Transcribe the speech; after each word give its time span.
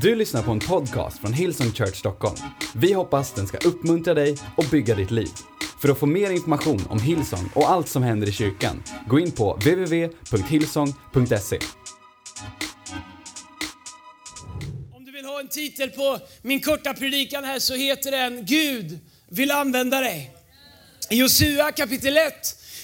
Du 0.00 0.14
lyssnar 0.14 0.42
på 0.42 0.50
en 0.50 0.60
podcast 0.60 1.18
från 1.18 1.32
Hillsong 1.32 1.72
Church 1.72 1.96
Stockholm. 1.96 2.36
Vi 2.74 2.92
hoppas 2.92 3.32
den 3.32 3.46
ska 3.46 3.58
uppmuntra 3.58 4.14
dig 4.14 4.36
och 4.56 4.64
bygga 4.70 4.94
ditt 4.94 5.10
liv. 5.10 5.28
För 5.80 5.88
att 5.88 5.98
få 5.98 6.06
mer 6.06 6.30
information 6.30 6.86
om 6.90 7.00
Hillsong 7.00 7.50
och 7.54 7.70
allt 7.70 7.88
som 7.88 8.02
händer 8.02 8.28
i 8.28 8.32
kyrkan, 8.32 8.82
gå 9.08 9.20
in 9.20 9.32
på 9.32 9.54
www.hillsong.se. 9.54 11.58
Om 14.92 15.04
du 15.04 15.12
vill 15.12 15.24
ha 15.24 15.40
en 15.40 15.48
titel 15.48 15.90
på 15.90 16.18
min 16.42 16.60
korta 16.60 16.94
predikan 16.94 17.44
här 17.44 17.58
så 17.58 17.74
heter 17.74 18.10
den 18.10 18.46
Gud 18.46 18.98
vill 19.28 19.50
använda 19.50 20.00
dig. 20.00 20.36
I 21.10 21.16
Josua 21.16 21.72
kapitel 21.72 22.16
1 22.16 22.32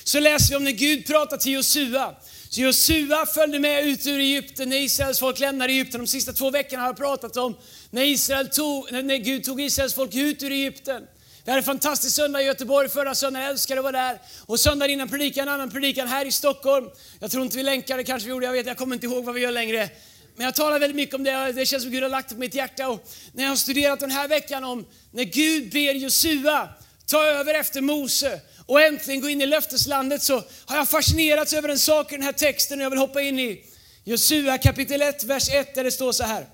så 0.05 0.21
läser 0.21 0.51
vi 0.51 0.57
om 0.57 0.65
när 0.65 0.73
Gud 0.73 1.07
pratar 1.07 1.37
till 1.37 1.53
Josua. 1.53 2.15
Så 2.51 2.61
Josua 2.61 3.27
följde 3.27 3.59
med 3.59 3.85
ut 3.85 4.07
ur 4.07 4.19
Egypten 4.19 4.69
när 4.69 4.77
Israels 4.77 5.19
folk 5.19 5.39
lämnade 5.39 5.73
Egypten. 5.73 6.01
De 6.01 6.07
sista 6.07 6.33
två 6.33 6.51
veckorna 6.51 6.83
har 6.83 6.89
jag 6.89 6.97
pratat 6.97 7.37
om 7.37 7.57
när, 7.91 8.03
Israel 8.03 8.49
tog, 8.49 8.93
när 8.93 9.17
Gud 9.17 9.45
tog 9.45 9.61
Israels 9.61 9.95
folk 9.95 10.15
ut 10.15 10.43
ur 10.43 10.53
Egypten. 10.53 11.03
Vi 11.45 11.51
hade 11.51 11.61
en 11.61 11.65
fantastisk 11.65 12.17
söndag 12.17 12.43
i 12.43 12.45
Göteborg 12.45 12.89
förra 12.89 13.15
söndagen, 13.15 13.45
jag 13.45 13.53
älskade 13.53 13.81
att 13.81 13.85
vara 13.85 13.93
där. 13.93 14.21
Och 14.47 14.61
söndagen 14.61 14.93
innan 14.93 15.09
predikan, 15.09 15.49
en 15.49 15.55
annan 15.55 15.71
predikan 15.71 16.09
här 16.09 16.27
i 16.27 16.33
Stockholm. 16.33 16.87
Jag 17.21 17.31
tror 17.31 17.45
inte 17.45 17.57
vi 17.57 17.63
länkade, 17.63 18.05
kanske 18.05 18.27
vi 18.27 18.31
gjorde, 18.31 18.47
jag 18.47 18.53
vet, 18.53 18.67
jag 18.67 18.77
kommer 18.77 18.95
inte 18.95 19.07
ihåg 19.07 19.25
vad 19.25 19.35
vi 19.35 19.41
gör 19.41 19.53
längre. 19.53 19.89
Men 20.37 20.45
jag 20.45 20.55
talar 20.55 20.79
väldigt 20.79 20.97
mycket 20.97 21.15
om 21.15 21.25
det, 21.25 21.53
det 21.53 21.67
känns 21.67 21.83
som 21.83 21.93
Gud 21.93 22.03
har 22.03 22.11
lagt 22.11 22.29
det 22.29 22.35
på 22.35 22.41
mitt 22.41 22.55
hjärta. 22.55 22.89
Och 22.89 23.09
när 23.33 23.43
jag 23.43 23.51
har 23.51 23.57
studerat 23.57 24.01
den 24.01 24.11
här 24.11 24.29
veckan 24.29 24.65
om 24.65 24.87
när 25.11 25.25
Gud 25.25 25.73
ber 25.73 25.95
Josua 25.95 26.69
ta 27.09 27.27
över 27.27 27.55
efter 27.55 27.81
Mose 27.81 28.41
och 28.67 28.81
äntligen 28.81 29.21
gå 29.21 29.29
in 29.29 29.41
i 29.41 29.47
löfteslandet 29.47 30.23
så 30.23 30.43
har 30.67 30.77
jag 30.77 30.89
fascinerats 30.89 31.53
över 31.53 31.69
en 31.69 31.79
sak 31.79 32.13
i 32.13 32.17
den 32.17 32.25
här 32.25 32.33
texten 32.33 32.79
och 32.79 32.85
jag 32.85 32.91
vill 32.91 32.99
hoppa 32.99 33.23
in 33.23 33.39
i 33.39 33.65
Josua 34.05 34.59
kapitel 34.59 35.03
1, 35.03 35.25
vers 35.25 35.49
1 35.49 35.75
där 35.75 35.85
det 35.85 35.91
står 35.91 36.13
så 36.13 36.25
här. 36.25 36.47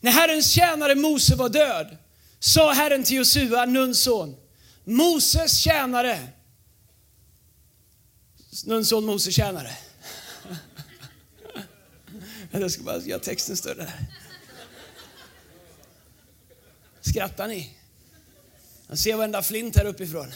När 0.00 0.10
Herrens 0.10 0.50
tjänare 0.50 0.94
Mose 0.94 1.36
var 1.36 1.48
död 1.48 1.96
sa 2.38 2.72
Herren 2.72 3.04
till 3.04 3.16
Josua, 3.16 3.64
Nuns 3.64 4.02
son, 4.02 4.36
Moses 4.84 5.58
tjänare, 5.58 6.28
Nuns 8.64 8.88
son 8.88 9.04
Moses 9.04 9.34
tjänare. 9.34 9.76
Jag 12.50 12.70
ska 12.70 12.82
bara 12.82 12.98
göra 12.98 13.20
texten 13.20 13.56
större. 13.56 13.92
Skrattar 17.00 17.48
ni? 17.48 17.76
Jag 18.88 18.98
ser 18.98 19.16
varenda 19.16 19.42
flint 19.42 19.76
här 19.76 19.84
uppifrån. 19.84 20.34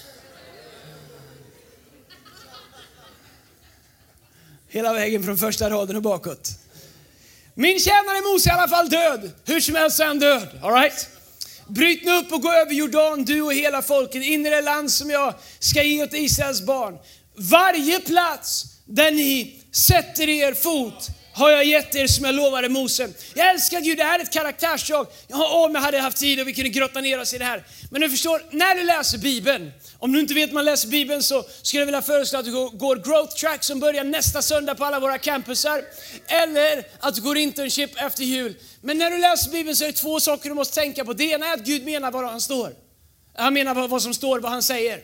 Hela 4.69 4.93
vägen 4.93 5.23
från 5.23 5.39
första 5.39 5.71
raden 5.71 5.97
och 5.97 6.03
bakåt. 6.03 6.49
Min 7.55 7.81
tjänare 7.81 8.33
Mose 8.33 8.51
är 8.51 8.55
i 8.55 8.59
alla 8.59 8.69
fall 8.69 8.89
död. 8.89 9.31
Hur 9.45 9.61
som 9.61 9.75
helst 9.75 10.01
är 10.01 10.05
han 10.05 10.19
död. 10.19 10.49
All 10.63 10.73
right? 10.73 11.09
Bryt 11.69 12.05
nu 12.05 12.17
upp 12.17 12.33
och 12.33 12.43
gå 12.43 12.53
över 12.53 12.73
Jordan, 12.73 13.25
du 13.25 13.43
och 13.43 13.55
hela 13.55 13.83
folket, 13.83 14.23
in 14.23 14.47
i 14.47 14.51
det 14.51 14.61
land 14.61 14.91
som 14.91 15.11
jag 15.11 15.35
ska 15.59 15.83
ge 15.83 16.03
åt 16.03 16.15
Israels 16.15 16.63
barn. 16.63 16.99
Varje 17.35 18.01
plats 18.01 18.65
där 18.85 19.11
ni 19.11 19.63
sätter 19.73 20.29
er 20.29 20.55
fot 20.55 21.09
har 21.39 21.51
jag 21.51 21.65
gett 21.65 21.95
er 21.95 22.07
som 22.07 22.25
jag 22.25 22.35
lovade 22.35 22.69
Mose. 22.69 23.09
Jag 23.35 23.51
älskar 23.51 23.81
Gud, 23.81 23.99
det 23.99 24.05
här 24.05 24.19
är 24.19 24.23
ett 24.23 24.33
karaktärsdrag. 24.33 25.07
Ja, 25.29 25.65
om 25.65 25.75
jag 25.75 25.83
hade 25.83 25.99
haft 25.99 26.17
tid 26.17 26.41
och 26.41 26.49
vi 26.49 26.55
kunde 26.55 26.71
grotta 26.71 27.01
ner 27.01 27.21
oss 27.21 27.35
i 27.35 27.39
det 27.39 27.45
här. 27.45 27.65
Men 27.91 28.01
du 28.01 28.11
förstår, 28.11 28.43
när 28.51 28.75
du 28.75 28.85
läser 28.85 29.19
Bibeln, 29.19 29.73
om 29.99 30.13
du 30.13 30.21
inte 30.21 30.35
vet 30.35 30.49
hur 30.49 30.55
man 30.55 30.65
läser 30.65 30.89
Bibeln 30.89 31.23
så 31.23 31.45
skulle 31.63 31.81
jag 31.81 31.87
vilja 31.87 32.03
föreslå 32.03 32.39
att 32.39 32.45
du 32.45 32.53
går 32.53 32.97
growth 32.97 33.37
track 33.37 33.65
som 33.65 33.81
börjar 33.81 34.05
nästa 34.05 34.43
söndag 34.43 34.75
på 34.75 34.85
alla 34.85 35.01
våra 35.01 35.19
campusar. 35.19 35.83
Eller 36.27 36.85
att 37.01 37.15
du 37.15 37.21
går 37.21 37.39
internship 37.39 38.03
efter 38.03 38.25
jul. 38.25 38.55
Men 38.81 38.99
när 38.99 39.11
du 39.11 39.19
läser 39.19 39.51
Bibeln 39.51 39.77
så 39.77 39.85
är 39.85 39.89
det 39.89 39.93
två 39.93 40.21
saker 40.21 40.49
du 40.49 40.55
måste 40.55 40.75
tänka 40.75 41.05
på. 41.05 41.13
Det 41.13 41.25
ena 41.25 41.47
är 41.47 41.55
att 41.55 41.65
Gud 41.65 41.85
menar 41.85 42.11
vad 42.11 42.25
han 42.25 42.41
står. 42.41 42.73
Han 43.35 43.55
menar 43.55 43.89
vad 43.89 44.03
som 44.03 44.15
står, 44.15 44.41
vad 44.41 44.53
han 44.53 44.63
säger. 44.63 45.01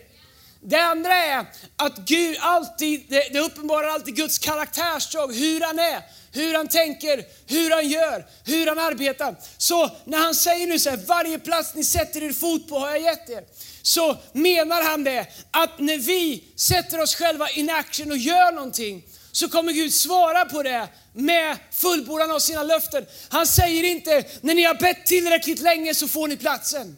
Det 0.67 0.81
andra 0.81 1.13
är 1.13 1.45
att 1.75 1.97
Gud 1.97 2.37
alltid, 2.39 3.05
det, 3.09 3.33
det 3.33 3.39
uppenbarar 3.39 3.87
alltid 3.87 4.15
Guds 4.15 4.39
karaktärsdrag, 4.39 5.33
hur 5.33 5.61
han 5.61 5.79
är, 5.79 6.01
hur 6.35 6.53
han 6.53 6.67
tänker, 6.67 7.25
hur 7.47 7.71
han 7.71 7.89
gör, 7.89 8.25
hur 8.45 8.67
han 8.67 8.79
arbetar. 8.79 9.35
Så 9.57 9.91
när 10.05 10.17
han 10.17 10.35
säger 10.35 10.67
nu 10.67 10.79
så 10.79 10.89
här, 10.89 10.97
varje 10.97 11.39
plats 11.39 11.75
ni 11.75 11.83
sätter 11.83 12.23
er 12.23 12.33
fot 12.33 12.69
på 12.69 12.79
har 12.79 12.89
jag 12.89 13.01
gett 13.01 13.29
er. 13.29 13.43
Så 13.81 14.17
menar 14.33 14.83
han 14.83 15.03
det 15.03 15.27
att 15.51 15.79
när 15.79 15.97
vi 15.97 16.43
sätter 16.55 17.01
oss 17.01 17.15
själva 17.15 17.49
in 17.49 17.69
action 17.69 18.11
och 18.11 18.17
gör 18.17 18.51
någonting 18.51 19.03
så 19.31 19.49
kommer 19.49 19.73
Gud 19.73 19.93
svara 19.93 20.45
på 20.45 20.63
det 20.63 20.87
med 21.13 21.57
fullbordan 21.71 22.31
av 22.31 22.39
sina 22.39 22.63
löften. 22.63 23.05
Han 23.29 23.47
säger 23.47 23.83
inte, 23.83 24.23
när 24.41 24.53
ni 24.53 24.63
har 24.63 24.75
bett 24.75 25.05
tillräckligt 25.05 25.59
länge 25.59 25.95
så 25.95 26.07
får 26.07 26.27
ni 26.27 26.37
platsen. 26.37 26.97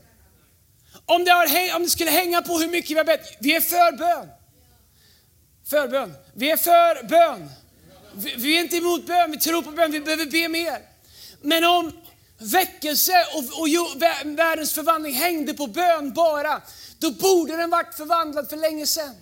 Om 1.05 1.25
det, 1.25 1.31
har, 1.31 1.75
om 1.75 1.83
det 1.83 1.89
skulle 1.89 2.11
hänga 2.11 2.41
på 2.41 2.59
hur 2.59 2.67
mycket 2.67 2.91
vi 2.91 2.97
har 2.97 3.05
bett, 3.05 3.37
vi 3.39 3.55
är 3.55 3.61
för 3.61 3.97
bön. 3.97 4.27
Förbön. 5.69 6.13
Vi 6.33 6.51
är 6.51 6.57
för 6.57 7.07
bön. 7.07 7.49
Vi, 8.17 8.33
vi 8.37 8.57
är 8.57 8.61
inte 8.61 8.77
emot 8.77 9.07
bön, 9.07 9.31
vi 9.31 9.37
tror 9.37 9.61
på 9.61 9.71
bön, 9.71 9.91
vi 9.91 9.99
behöver 9.99 10.25
be 10.25 10.47
mer. 10.47 10.79
Men 11.41 11.63
om 11.63 11.91
väckelse 12.37 13.25
och, 13.33 13.61
och 13.61 13.67
världens 14.37 14.73
förvandling 14.73 15.13
hängde 15.13 15.53
på 15.53 15.67
bön 15.67 16.13
bara, 16.13 16.61
då 16.99 17.11
borde 17.11 17.57
den 17.57 17.69
varit 17.69 17.95
förvandlad 17.95 18.49
för 18.49 18.57
länge 18.57 18.87
sedan. 18.87 19.15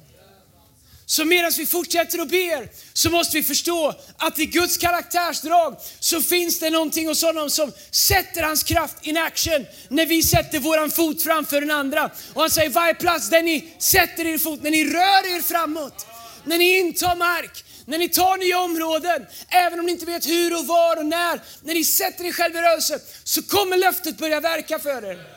Så 1.06 1.26
medan 1.26 1.52
vi 1.58 1.66
fortsätter 1.66 2.20
att 2.20 2.30
ber 2.30 2.70
så 2.94 3.10
måste 3.10 3.38
vi 3.38 3.44
förstå 3.44 3.94
att 4.18 4.40
i 4.40 4.46
Guds 4.46 4.78
karaktärsdrag 4.78 5.76
så 6.00 6.22
finns 6.22 6.60
det 6.60 6.70
någonting 6.70 7.08
hos 7.08 7.22
honom 7.22 7.50
som 7.50 7.72
sätter 7.92 8.44
hans 8.44 8.64
kraft 8.64 8.96
in 9.02 9.18
action 9.18 9.66
när 9.90 10.06
vi 10.06 10.24
sätter 10.24 10.60
våran 10.60 10.92
fot 10.92 11.24
framför 11.24 11.62
den 11.62 11.72
andra. 11.72 12.12
Och 12.34 12.42
han 12.42 12.50
säger 12.50 12.70
varje 12.70 12.94
plats 12.94 13.30
där 13.30 13.42
ni 13.42 13.74
sätter 13.80 14.26
er 14.28 14.38
fot, 14.38 14.64
när 14.64 14.72
ni 14.72 14.86
rör 14.86 15.36
er 15.36 15.42
framåt, 15.42 16.06
när 16.44 16.58
ni 16.58 16.80
intar 16.80 17.16
mark, 17.16 17.65
när 17.86 17.98
ni 17.98 18.10
tar 18.10 18.38
nya 18.38 18.60
områden, 18.60 19.26
även 19.50 19.80
om 19.80 19.86
ni 19.86 19.92
inte 19.92 20.06
vet 20.06 20.28
hur 20.28 20.60
och 20.60 20.68
var 20.68 20.98
och 20.98 21.06
när, 21.06 21.42
när 21.64 21.74
ni 21.74 21.84
sätter 21.84 22.26
er 22.26 22.32
själva 22.32 22.60
i 22.60 22.62
rörelse 22.62 23.00
så 23.24 23.44
kommer 23.44 23.78
löftet 23.78 24.18
börja 24.18 24.40
verka 24.40 24.80
för 24.80 25.06
er. 25.06 25.28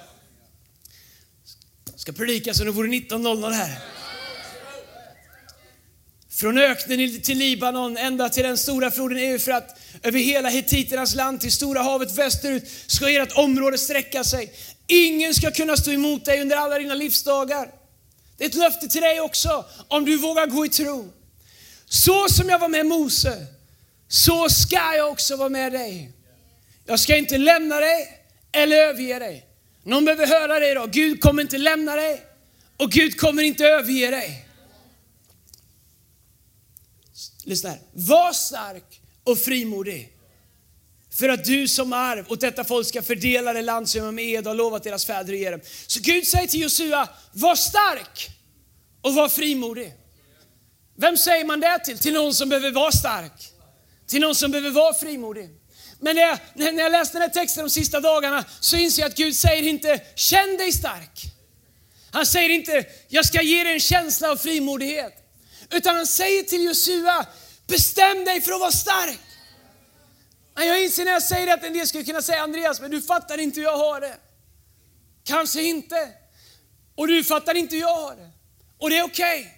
Jag 1.92 2.00
ska 2.00 2.12
predika 2.12 2.54
som 2.54 2.66
det 2.66 2.72
vore 2.72 2.88
19.00 2.88 3.50
här. 3.50 3.78
Från 6.30 6.58
öknen 6.58 7.20
till 7.20 7.38
Libanon, 7.38 7.96
ända 7.96 8.28
till 8.28 8.42
den 8.42 8.58
stora 8.58 8.90
floden 8.90 9.18
Eufrat, 9.18 9.78
över 10.02 10.18
hela 10.18 10.48
Hittiternas 10.48 11.14
land 11.14 11.40
till 11.40 11.52
Stora 11.52 11.82
havet 11.82 12.18
västerut 12.18 12.64
ska 12.86 13.10
ert 13.10 13.32
område 13.32 13.78
sträcka 13.78 14.24
sig. 14.24 14.52
Ingen 14.86 15.34
ska 15.34 15.50
kunna 15.50 15.76
stå 15.76 15.90
emot 15.90 16.24
dig 16.24 16.40
under 16.40 16.56
alla 16.56 16.78
dina 16.78 16.94
livsdagar. 16.94 17.70
Det 18.36 18.44
är 18.44 18.48
ett 18.48 18.54
löfte 18.54 18.88
till 18.88 19.00
dig 19.00 19.20
också, 19.20 19.64
om 19.88 20.04
du 20.04 20.16
vågar 20.16 20.46
gå 20.46 20.66
i 20.66 20.68
tro. 20.68 21.12
Så 21.88 22.28
som 22.28 22.48
jag 22.48 22.58
var 22.58 22.68
med 22.68 22.86
Mose, 22.86 23.46
så 24.08 24.48
ska 24.48 24.94
jag 24.96 25.10
också 25.10 25.36
vara 25.36 25.48
med 25.48 25.72
dig. 25.72 26.12
Jag 26.84 27.00
ska 27.00 27.16
inte 27.16 27.38
lämna 27.38 27.80
dig 27.80 28.22
eller 28.52 28.76
överge 28.76 29.18
dig. 29.18 29.46
Någon 29.82 30.04
behöver 30.04 30.26
höra 30.26 30.60
det 30.60 30.70
idag. 30.70 30.90
Gud 30.90 31.20
kommer 31.20 31.42
inte 31.42 31.58
lämna 31.58 31.96
dig 31.96 32.22
och 32.76 32.90
Gud 32.90 33.20
kommer 33.20 33.42
inte 33.42 33.64
överge 33.64 34.10
dig. 34.10 34.48
Lyssna 37.44 37.70
här. 37.70 37.80
Var 37.92 38.32
stark 38.32 39.00
och 39.24 39.38
frimodig. 39.38 40.12
För 41.10 41.28
att 41.28 41.44
du 41.44 41.68
som 41.68 41.92
arv 41.92 42.32
åt 42.32 42.40
detta 42.40 42.64
folk 42.64 42.88
ska 42.88 43.02
fördela 43.02 43.52
det 43.52 43.62
land 43.62 43.88
som 43.88 44.04
jag 44.04 44.14
med 44.14 44.24
ed 44.24 44.46
har 44.46 44.54
lovat 44.54 44.82
deras 44.84 45.04
fäder 45.04 45.32
att 45.32 45.38
ge 45.38 45.50
dem. 45.50 45.60
Så 45.86 46.00
Gud 46.02 46.26
säger 46.26 46.46
till 46.46 46.60
Josua, 46.60 47.08
var 47.32 47.56
stark 47.56 48.30
och 49.02 49.14
var 49.14 49.28
frimodig. 49.28 49.92
Vem 51.00 51.16
säger 51.16 51.44
man 51.44 51.60
det 51.60 51.78
till? 51.84 51.98
Till 51.98 52.14
någon 52.14 52.34
som 52.34 52.48
behöver 52.48 52.70
vara 52.70 52.92
stark. 52.92 53.52
Till 54.06 54.20
någon 54.20 54.34
som 54.34 54.50
behöver 54.50 54.70
vara 54.70 54.94
frimodig. 54.94 55.50
Men 56.00 56.16
när 56.16 56.22
jag, 56.22 56.38
när 56.54 56.82
jag 56.82 56.92
läste 56.92 57.14
den 57.18 57.22
här 57.22 57.28
texten 57.28 57.64
de 57.64 57.70
sista 57.70 58.00
dagarna 58.00 58.44
så 58.60 58.76
inser 58.76 59.02
jag 59.02 59.08
att 59.08 59.16
Gud 59.16 59.36
säger 59.36 59.62
inte, 59.62 60.00
känn 60.14 60.56
dig 60.56 60.72
stark. 60.72 61.22
Han 62.10 62.26
säger 62.26 62.48
inte, 62.48 62.84
jag 63.08 63.24
ska 63.24 63.42
ge 63.42 63.64
dig 63.64 63.72
en 63.72 63.80
känsla 63.80 64.30
av 64.30 64.36
frimodighet. 64.36 65.12
Utan 65.70 65.96
han 65.96 66.06
säger 66.06 66.42
till 66.42 66.64
Josua, 66.64 67.26
bestäm 67.66 68.24
dig 68.24 68.40
för 68.40 68.52
att 68.52 68.60
vara 68.60 68.70
stark. 68.70 69.18
Jag 70.54 70.84
inser 70.84 71.04
när 71.04 71.12
jag 71.12 71.22
säger 71.22 71.46
det 71.46 71.54
att 71.54 71.64
en 71.64 71.72
del 71.72 71.86
skulle 71.86 72.04
kunna 72.04 72.22
säga, 72.22 72.42
Andreas, 72.42 72.80
men 72.80 72.90
du 72.90 73.02
fattar 73.02 73.38
inte 73.38 73.60
hur 73.60 73.64
jag 73.64 73.76
har 73.76 74.00
det. 74.00 74.16
Kanske 75.24 75.62
inte. 75.62 76.08
Och 76.94 77.08
du 77.08 77.24
fattar 77.24 77.54
inte 77.54 77.74
hur 77.74 77.82
jag 77.82 77.94
har 77.94 78.16
det. 78.16 78.30
Och 78.78 78.90
det 78.90 78.98
är 78.98 79.02
okej. 79.02 79.40
Okay. 79.40 79.57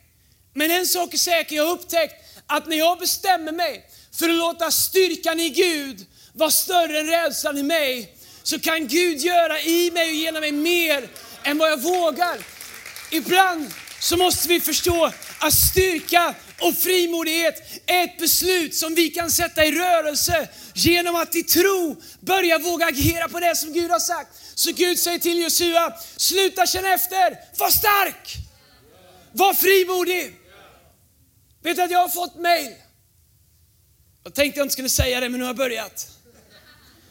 Men 0.60 0.70
en 0.70 0.86
sak 0.86 1.14
är 1.14 1.18
säker, 1.18 1.56
jag 1.56 1.66
har 1.66 1.72
upptäckt 1.72 2.14
att 2.46 2.66
när 2.66 2.76
jag 2.76 2.98
bestämmer 2.98 3.52
mig 3.52 3.84
för 4.18 4.28
att 4.28 4.36
låta 4.36 4.70
styrkan 4.70 5.40
i 5.40 5.48
Gud 5.48 6.06
vara 6.32 6.50
större 6.50 7.00
än 7.00 7.06
rädslan 7.06 7.58
i 7.58 7.62
mig, 7.62 8.16
så 8.42 8.58
kan 8.58 8.86
Gud 8.86 9.18
göra 9.18 9.60
i 9.60 9.90
mig 9.90 10.08
och 10.08 10.14
genom 10.14 10.40
mig 10.40 10.52
mer 10.52 11.08
än 11.42 11.58
vad 11.58 11.70
jag 11.70 11.80
vågar. 11.80 12.38
Ibland 13.10 13.70
så 14.00 14.16
måste 14.16 14.48
vi 14.48 14.60
förstå 14.60 15.12
att 15.38 15.54
styrka 15.54 16.34
Och 16.60 16.74
frimodighet 16.74 17.82
är 17.86 18.04
ett 18.04 18.18
beslut 18.18 18.74
som 18.74 18.94
vi 18.94 19.10
kan 19.10 19.30
sätta 19.30 19.64
i 19.64 19.72
rörelse 19.72 20.48
genom 20.74 21.16
att 21.16 21.34
i 21.34 21.42
tro 21.42 22.02
börja 22.20 22.58
våga 22.58 22.86
agera 22.86 23.28
på 23.28 23.40
det 23.40 23.56
som 23.56 23.72
Gud 23.72 23.90
har 23.90 23.98
sagt. 23.98 24.30
Så 24.54 24.72
Gud 24.72 24.98
säger 24.98 25.18
till 25.18 25.42
Josua, 25.42 25.92
sluta 26.16 26.66
känna 26.66 26.94
efter, 26.94 27.58
var 27.58 27.70
stark, 27.70 28.36
var 29.32 29.54
frimodig. 29.54 30.39
Vet 31.62 31.76
du 31.76 31.82
att 31.82 31.90
jag 31.90 31.98
har 31.98 32.08
fått 32.08 32.34
mail? 32.34 32.74
Jag 34.24 34.34
tänkte 34.34 34.60
jag 34.60 34.64
inte 34.64 34.72
skulle 34.72 34.88
säga 34.88 35.20
det, 35.20 35.28
men 35.28 35.38
nu 35.38 35.44
har 35.44 35.48
jag 35.48 35.56
börjat. 35.56 36.18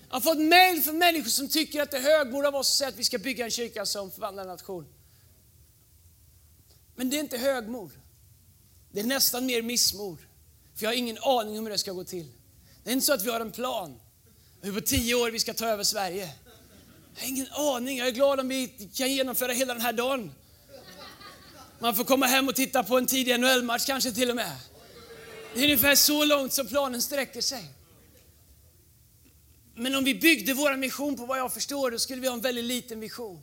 Jag 0.10 0.16
har 0.16 0.22
fått 0.22 0.38
mail 0.38 0.84
från 0.84 0.98
människor 0.98 1.30
som 1.30 1.50
tycker 1.50 1.82
att 1.82 1.92
det 1.92 1.98
är 1.98 2.02
högmod 2.02 2.46
av 2.46 2.56
oss 2.56 2.70
att 2.70 2.78
säga 2.78 2.88
att 2.88 2.98
vi 2.98 3.04
ska 3.04 3.18
bygga 3.18 3.46
en 3.46 3.52
kyrka 3.52 3.86
som 3.86 4.12
förvandlar 4.12 4.44
en 4.44 4.50
nation. 4.50 4.88
Men 6.96 7.10
det 7.10 7.18
är 7.18 7.20
inte 7.20 7.38
högmod. 7.38 7.92
Det 8.92 9.00
är 9.00 9.04
nästan 9.04 9.46
mer 9.46 9.62
missmod. 9.62 10.18
För 10.76 10.84
jag 10.84 10.90
har 10.90 10.96
ingen 10.96 11.18
aning 11.18 11.60
om 11.60 11.66
hur 11.66 11.72
det 11.72 11.78
ska 11.78 11.92
gå 11.92 12.04
till. 12.04 12.28
Det 12.84 12.90
är 12.90 12.94
inte 12.94 13.06
så 13.06 13.14
att 13.14 13.26
vi 13.26 13.32
har 13.32 13.40
en 13.40 13.52
plan. 13.52 14.00
Hur 14.62 14.74
på 14.74 14.82
tio 14.82 15.16
år 15.16 15.32
vi 15.32 15.40
ska 15.40 15.54
ta 15.54 15.68
över 15.68 15.84
Sverige. 15.84 16.34
Jag 17.16 17.22
har 17.22 17.28
ingen 17.28 17.48
aning. 17.52 17.98
Jag 17.98 18.08
är 18.08 18.12
glad 18.12 18.40
om 18.40 18.48
vi 18.48 18.68
kan 18.94 19.12
genomföra 19.12 19.54
hela 19.54 19.74
den 19.74 19.84
här 19.84 19.94
dagen. 19.94 20.32
Man 21.80 21.96
får 21.96 22.04
komma 22.04 22.26
hem 22.26 22.48
och 22.48 22.56
titta 22.56 22.84
på 22.84 22.98
en 22.98 23.06
tidig 23.06 23.40
NHL-match 23.40 23.86
kanske 23.86 24.12
till 24.12 24.30
och 24.30 24.36
med. 24.36 24.56
Det 25.54 25.60
är 25.60 25.64
ungefär 25.64 25.96
så 25.96 26.26
långt 26.26 26.54
som 26.54 26.68
planen 26.68 27.02
sträcker 27.02 27.42
sig. 27.42 27.64
Men 29.76 29.96
om 29.96 30.04
vi 30.04 30.16
byggde 30.16 30.54
vår 30.54 30.76
mission 30.76 31.16
på 31.16 31.26
vad 31.26 31.40
jag 31.40 31.54
förstår, 31.54 31.92
då 31.92 32.00
skulle 32.00 32.22
vi 32.22 32.28
ha 32.28 32.34
en 32.34 32.42
väldigt 32.42 32.66
liten 32.66 33.00
vision. 33.00 33.42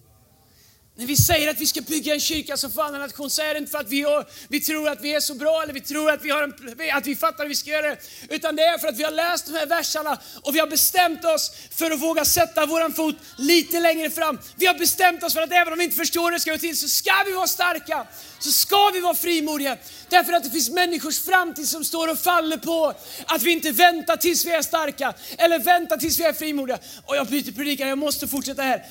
När 0.98 1.06
vi 1.06 1.16
säger 1.16 1.50
att 1.50 1.60
vi 1.60 1.66
ska 1.66 1.80
bygga 1.80 2.14
en 2.14 2.20
kyrka 2.20 2.56
som 2.56 2.70
förvandlar 2.70 3.00
nation 3.00 3.30
så 3.30 3.42
är 3.42 3.54
det 3.54 3.58
inte 3.58 3.70
för 3.70 3.78
att 3.78 3.88
vi, 3.88 4.02
har, 4.02 4.26
vi 4.48 4.60
tror 4.60 4.88
att 4.88 5.00
vi 5.00 5.14
är 5.14 5.20
så 5.20 5.34
bra 5.34 5.62
eller 5.62 5.72
vi 5.72 5.80
tror 5.80 6.10
att 6.10 6.24
vi, 6.24 6.30
har 6.30 6.42
en, 6.42 6.54
att 6.92 7.06
vi 7.06 7.16
fattar 7.16 7.44
hur 7.44 7.48
vi 7.48 7.54
ska 7.54 7.70
göra 7.70 7.86
det. 7.86 7.96
Utan 8.28 8.56
det 8.56 8.62
är 8.62 8.78
för 8.78 8.88
att 8.88 8.98
vi 8.98 9.02
har 9.02 9.10
läst 9.10 9.46
de 9.46 9.52
här 9.52 9.66
verserna 9.66 10.18
och 10.42 10.54
vi 10.54 10.58
har 10.58 10.66
bestämt 10.66 11.24
oss 11.24 11.52
för 11.70 11.90
att 11.90 12.00
våga 12.00 12.24
sätta 12.24 12.66
våran 12.66 12.92
fot 12.92 13.16
lite 13.36 13.80
längre 13.80 14.10
fram. 14.10 14.38
Vi 14.56 14.66
har 14.66 14.74
bestämt 14.74 15.22
oss 15.22 15.34
för 15.34 15.40
att 15.40 15.52
även 15.52 15.72
om 15.72 15.78
vi 15.78 15.84
inte 15.84 15.96
förstår 15.96 16.24
hur 16.24 16.30
det 16.30 16.40
ska 16.40 16.50
gå 16.50 16.58
till 16.58 16.76
så 16.76 16.88
ska 16.88 17.12
vi 17.26 17.32
vara 17.32 17.46
starka. 17.46 18.06
Så 18.38 18.52
ska 18.52 18.90
vi 18.94 19.00
vara 19.00 19.14
frimodiga. 19.14 19.76
Därför 20.08 20.32
att 20.32 20.44
det 20.44 20.50
finns 20.50 20.70
människors 20.70 21.20
framtid 21.20 21.68
som 21.68 21.84
står 21.84 22.08
och 22.08 22.18
faller 22.18 22.56
på 22.56 22.94
att 23.26 23.42
vi 23.42 23.52
inte 23.52 23.70
väntar 23.70 24.16
tills 24.16 24.46
vi 24.46 24.50
är 24.50 24.62
starka 24.62 25.14
eller 25.38 25.58
väntar 25.58 25.96
tills 25.96 26.20
vi 26.20 26.24
är 26.24 26.32
frimodiga. 26.32 26.78
Och 27.04 27.16
jag 27.16 27.26
byter 27.26 27.52
predikan, 27.52 27.88
jag 27.88 27.98
måste 27.98 28.28
fortsätta 28.28 28.62
här. 28.62 28.86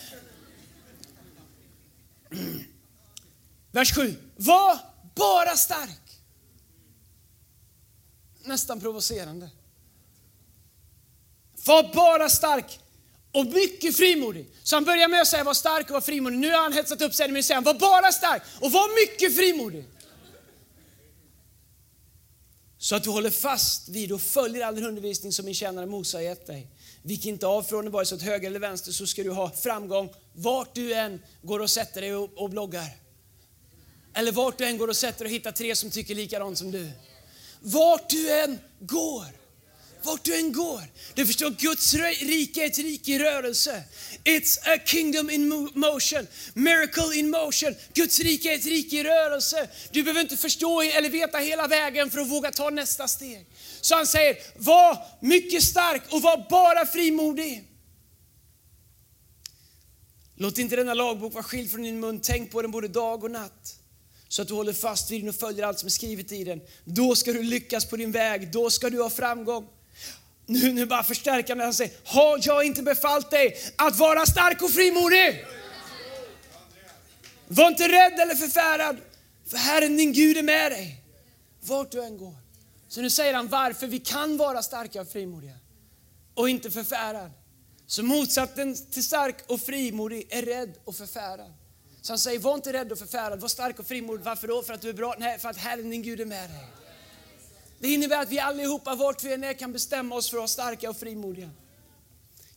Vers 3.71 3.95
7. 3.95 4.15
Var 4.35 4.79
bara 5.15 5.55
stark. 5.55 6.21
Nästan 8.43 8.79
provocerande. 8.79 9.49
Var 11.65 11.93
bara 11.93 12.29
stark 12.29 12.79
och 13.31 13.45
mycket 13.45 13.97
frimodig. 13.97 14.49
Så 14.63 14.75
han 14.75 14.85
börjar 14.85 15.07
med 15.07 15.21
att 15.21 15.27
säga 15.27 15.43
var 15.43 15.53
stark 15.53 15.87
och 15.87 15.93
var 15.93 16.01
frimodig. 16.01 16.37
Nu 16.37 16.51
har 16.51 16.61
han 16.61 16.73
hetsat 16.73 17.01
upp 17.01 17.13
sig, 17.13 17.31
men 17.31 17.43
säger 17.43 17.55
han 17.55 17.63
var 17.63 17.73
bara 17.73 18.11
stark 18.11 18.41
och 18.61 18.71
var 18.71 19.11
mycket 19.11 19.35
frimodig. 19.35 19.85
Så 22.77 22.95
att 22.95 23.03
du 23.03 23.09
håller 23.09 23.29
fast 23.29 23.89
vid 23.89 24.11
och 24.11 24.21
följer 24.21 24.65
all 24.65 24.83
undervisning 24.83 25.31
som 25.31 25.45
min 25.45 25.53
tjänare 25.53 25.85
Mose 25.85 26.17
har 26.17 26.21
gett 26.21 26.47
dig. 26.47 26.67
Vik 27.01 27.25
inte 27.25 27.47
av 27.47 27.63
från 27.63 27.85
det, 27.85 27.91
vare 27.91 28.05
sig 28.05 28.15
åt 28.15 28.21
höger 28.21 28.47
eller 28.47 28.59
vänster, 28.59 28.91
så 28.91 29.07
ska 29.07 29.23
du 29.23 29.31
ha 29.31 29.51
framgång 29.51 30.09
vart 30.35 30.75
du 30.75 30.93
än 30.93 31.21
går 31.41 31.59
och 31.59 31.69
sätter 31.69 32.01
dig 32.01 32.15
och, 32.15 32.37
och 32.37 32.49
bloggar. 32.49 32.89
Eller 34.13 34.31
vart 34.31 34.57
du 34.57 34.65
än 34.65 34.77
går 34.77 34.87
och 34.87 34.97
sätter 34.97 35.19
dig 35.19 35.25
och 35.25 35.35
hittar 35.35 35.51
tre 35.51 35.75
som 35.75 35.91
tycker 35.91 36.15
likadant 36.15 36.57
som 36.57 36.71
du. 36.71 36.89
Vart 37.59 38.09
du 38.09 38.31
än 38.31 38.59
går. 38.79 39.25
Vart 40.03 40.23
du 40.23 40.35
än 40.35 40.53
går. 40.53 40.81
Du 41.13 41.25
förstår, 41.25 41.49
Guds 41.49 41.93
rike 41.93 42.61
är 42.61 42.65
ett 42.65 42.77
rike 42.77 43.11
i 43.11 43.19
rörelse. 43.19 43.83
It's 44.23 44.59
a 44.75 44.77
kingdom 44.85 45.29
in 45.29 45.49
motion, 45.73 46.27
miracle 46.53 47.19
in 47.19 47.29
motion. 47.29 47.75
Guds 47.93 48.19
rike 48.19 48.51
är 48.51 48.55
ett 48.55 48.65
rike 48.65 48.95
i 48.95 49.03
rörelse. 49.03 49.69
Du 49.91 50.03
behöver 50.03 50.21
inte 50.21 50.37
förstå 50.37 50.81
eller 50.81 51.09
veta 51.09 51.37
hela 51.37 51.67
vägen 51.67 52.11
för 52.11 52.19
att 52.19 52.27
våga 52.27 52.51
ta 52.51 52.69
nästa 52.69 53.07
steg. 53.07 53.45
Så 53.81 53.95
han 53.95 54.07
säger, 54.07 54.37
var 54.55 54.97
mycket 55.21 55.63
stark 55.63 56.01
och 56.09 56.21
var 56.21 56.45
bara 56.49 56.85
frimodig. 56.85 57.63
Låt 60.35 60.57
inte 60.57 60.75
denna 60.75 60.93
lagbok 60.93 61.33
vara 61.33 61.43
skild 61.43 61.71
från 61.71 61.83
din 61.83 61.99
mun. 61.99 62.19
Tänk 62.19 62.51
på 62.51 62.61
den 62.61 62.71
både 62.71 62.87
dag 62.87 63.23
och 63.23 63.31
natt. 63.31 63.79
Så 64.27 64.41
att 64.41 64.47
du 64.47 64.53
håller 64.53 64.73
fast 64.73 65.11
vid 65.11 65.21
den 65.21 65.29
och 65.29 65.35
följer 65.35 65.65
allt 65.65 65.79
som 65.79 65.87
är 65.87 65.91
skrivet 65.91 66.31
i 66.31 66.43
den. 66.43 66.61
Då 66.83 67.15
ska 67.15 67.33
du 67.33 67.43
lyckas 67.43 67.85
på 67.85 67.97
din 67.97 68.11
väg. 68.11 68.51
Då 68.51 68.69
ska 68.69 68.89
du 68.89 69.01
ha 69.01 69.09
framgång. 69.09 69.67
Nu, 70.45 70.73
nu 70.73 70.85
bara 70.85 71.03
förstärka 71.03 71.55
när 71.55 71.63
han 71.63 71.73
säger, 71.73 71.93
har 72.03 72.39
jag 72.41 72.65
inte 72.65 72.81
befallt 72.83 73.31
dig 73.31 73.57
att 73.75 73.97
vara 73.97 74.25
stark 74.25 74.61
och 74.61 74.71
frimodig? 74.71 75.45
Var 77.47 77.67
inte 77.67 77.87
rädd 77.87 78.19
eller 78.19 78.35
förfärad, 78.35 78.97
för 79.47 79.57
Herren 79.57 79.97
din 79.97 80.13
Gud 80.13 80.37
är 80.37 80.43
med 80.43 80.71
dig. 80.71 81.01
Vart 81.61 81.91
du 81.91 82.03
än 82.03 82.17
går. 82.17 82.35
Så 82.87 83.01
nu 83.01 83.09
säger 83.09 83.33
han 83.33 83.47
varför 83.47 83.87
vi 83.87 83.99
kan 83.99 84.37
vara 84.37 84.61
starka 84.61 85.01
och 85.01 85.07
frimodiga 85.07 85.57
och 86.33 86.49
inte 86.49 86.71
förfärad. 86.71 87.31
Så 87.87 88.03
motsatsen 88.03 88.75
till 88.91 89.03
stark 89.03 89.35
och 89.47 89.61
frimodig 89.61 90.27
är 90.29 90.41
rädd 90.41 90.73
och 90.85 90.95
förfärad. 90.95 91.53
Så 92.01 92.11
han 92.11 92.19
säger, 92.19 92.39
var 92.39 92.55
inte 92.55 92.73
rädd 92.73 92.91
och 92.91 92.99
förfärad, 92.99 93.39
var 93.39 93.47
stark 93.47 93.79
och 93.79 93.87
frimodig. 93.87 94.23
Varför 94.25 94.47
då? 94.47 94.61
För 94.61 94.73
att 94.73 94.81
du 94.81 94.89
är 94.89 94.93
bra? 94.93 95.15
Nej, 95.19 95.39
för 95.39 95.49
att 95.49 95.57
Herren 95.57 95.89
din 95.89 96.01
Gud 96.01 96.21
är 96.21 96.25
med 96.25 96.49
dig. 96.49 96.67
Det 97.79 97.87
innebär 97.87 98.21
att 98.21 98.29
vi 98.29 98.39
allihopa, 98.39 98.95
vart 98.95 99.23
vi 99.23 99.33
än 99.33 99.43
är, 99.43 99.53
kan 99.53 99.71
bestämma 99.71 100.15
oss 100.15 100.29
för 100.29 100.37
att 100.37 100.39
vara 100.39 100.47
starka 100.47 100.89
och 100.89 100.97
frimodiga. 100.97 101.49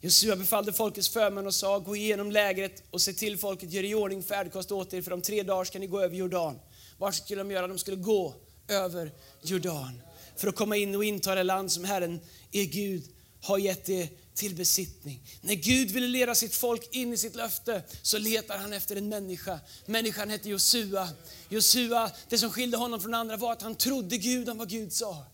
Josua 0.01 0.37
befallde 0.37 0.73
folkets 0.73 1.09
förmän 1.09 1.47
och 1.47 1.55
sa, 1.55 1.79
gå 1.79 1.97
igenom 1.97 2.31
lägret 2.31 2.83
och 2.91 3.01
se 3.01 3.13
till 3.13 3.39
folket, 3.39 3.73
gör 3.73 3.85
i 3.85 3.95
ordning 3.95 4.23
färdkost 4.23 4.73
åt 4.73 4.95
er, 4.95 5.03
för 5.03 5.13
om 5.13 5.23
tre 5.23 5.43
dagar 5.43 5.65
ska 5.65 5.79
ni 5.79 5.87
gå 5.87 6.01
över 6.01 6.17
Jordan. 6.17 6.59
Vad 6.99 7.15
skulle 7.15 7.41
de 7.41 7.51
göra? 7.51 7.67
De 7.67 7.79
skulle 7.79 7.97
gå 7.97 8.35
över 8.69 9.13
Jordan 9.43 10.01
för 10.37 10.49
att 10.49 10.57
komma 10.57 10.77
in 10.77 10.95
och 10.95 11.05
inta 11.05 11.35
det 11.35 11.43
land 11.43 11.73
som 11.73 11.85
Herren, 11.85 12.21
er 12.53 12.65
Gud, 12.65 13.03
har 13.43 13.59
gett 13.59 13.89
er 13.89 14.09
till 14.39 14.55
besittning. 14.55 15.23
När 15.41 15.55
Gud 15.55 15.91
ville 15.91 16.07
leda 16.07 16.35
sitt 16.35 16.55
folk 16.55 16.89
in 16.95 17.13
i 17.13 17.17
sitt 17.17 17.35
löfte 17.35 17.83
så 18.03 18.19
letar 18.19 18.59
han 18.59 18.73
efter 18.73 18.97
en 18.97 19.09
människa. 19.09 19.61
Människan 19.87 20.31
hette 20.31 20.49
Josua. 20.49 21.09
Josua, 21.49 22.11
det 22.29 22.39
som 22.39 22.51
skilde 22.51 22.77
honom 22.77 23.01
från 23.01 23.15
andra 23.15 23.37
var 23.37 23.53
att 23.53 23.63
han 23.63 23.75
trodde 23.75 24.17
Gud 24.17 24.49
om 24.49 24.59
vad 24.59 24.69
Gud 24.69 24.93
sa. 24.93 25.25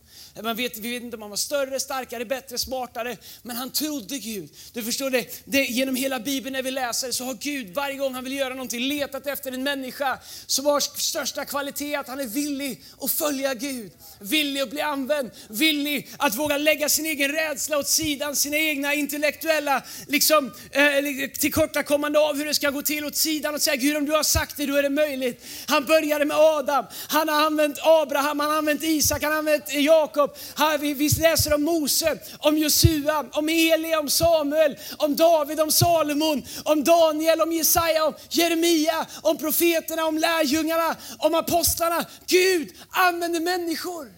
Man 0.43 0.57
vet, 0.57 0.79
vi 0.79 0.91
vet 0.91 1.03
inte 1.03 1.17
om 1.17 1.23
han 1.23 1.31
var 1.31 1.37
större, 1.37 1.81
starkare, 1.81 2.25
bättre, 2.25 2.59
smartare, 2.59 3.17
men 3.43 3.57
han 3.57 3.71
trodde 3.71 4.19
Gud. 4.19 4.51
Du 4.73 4.83
förstår 4.83 5.11
det, 5.11 5.43
det, 5.45 5.65
genom 5.65 5.97
hela 5.97 6.21
Bibeln 6.21 6.53
när 6.53 6.63
vi 6.63 6.71
läser 6.71 7.11
så 7.11 7.25
har 7.25 7.35
Gud 7.35 7.75
varje 7.75 7.97
gång 7.97 8.15
han 8.15 8.25
vill 8.25 8.33
göra 8.33 8.55
någonting 8.55 8.81
letat 8.81 9.27
efter 9.27 9.53
en 9.53 9.63
människa 9.63 10.19
som 10.47 10.67
har 10.67 10.81
största 10.81 11.45
kvalitet 11.45 11.95
att 11.95 12.09
han 12.09 12.21
är 12.21 12.27
villig 12.27 12.83
att 13.01 13.11
följa 13.11 13.55
Gud. 13.55 13.93
Villig 14.19 14.61
att 14.61 14.71
bli 14.71 14.81
använd, 14.81 15.31
villig 15.49 16.11
att 16.19 16.35
våga 16.35 16.59
lägga 16.59 16.89
sin 16.89 17.07
egen 17.07 17.33
rädsla 17.33 17.79
åt 17.79 17.89
sidan, 17.89 18.37
sina 18.37 18.57
egna 18.57 18.95
intellektuella 18.95 19.83
liksom, 20.07 20.53
eh, 20.71 21.31
tillkortakommande 21.39 22.19
av 22.19 22.37
hur 22.37 22.45
det 22.45 22.55
ska 22.55 22.71
gå 22.71 22.83
till 22.83 23.05
åt 23.05 23.17
sidan 23.17 23.55
och 23.55 23.63
säga 23.63 23.77
Gud 23.77 23.97
om 23.97 24.07
du 24.07 24.13
har 24.13 24.23
sagt 24.23 24.57
det, 24.57 24.67
då 24.67 24.77
är 24.77 24.83
det 24.83 24.91
möjligt. 24.91 25.45
Han 25.67 25.85
började 25.85 26.25
med 26.25 26.37
Adam, 26.37 26.85
han 27.09 27.29
har 27.29 27.47
använt 27.47 27.79
Abraham, 27.83 28.41
han 28.41 28.51
har 28.51 28.59
använt 28.59 28.83
Isak, 28.83 29.23
han 29.23 29.33
har 29.33 29.39
använt 29.39 29.73
Jakob, 29.73 30.24
Jakob. 30.25 30.81
Vi, 30.81 31.09
läser 31.09 31.55
om 31.55 31.63
Mose, 31.63 32.19
om 32.39 32.59
Josua, 32.59 33.25
om 33.33 33.49
Elia, 33.49 34.01
om 34.01 34.11
Samuel, 34.11 34.79
om 34.97 35.17
David, 35.17 35.61
om 35.61 35.73
Salomon, 35.73 36.47
om 36.65 36.85
Daniel, 36.85 37.41
om 37.41 37.53
Jesaja, 37.53 38.05
om 38.05 38.15
Jeremia, 38.31 39.07
om 39.23 39.39
profeterna, 39.39 40.05
om 40.05 40.19
lärjungarna, 40.19 40.97
om 41.19 41.35
apostlarna. 41.35 42.05
Gud 42.27 42.77
använder 42.91 43.41
människor. 43.41 44.13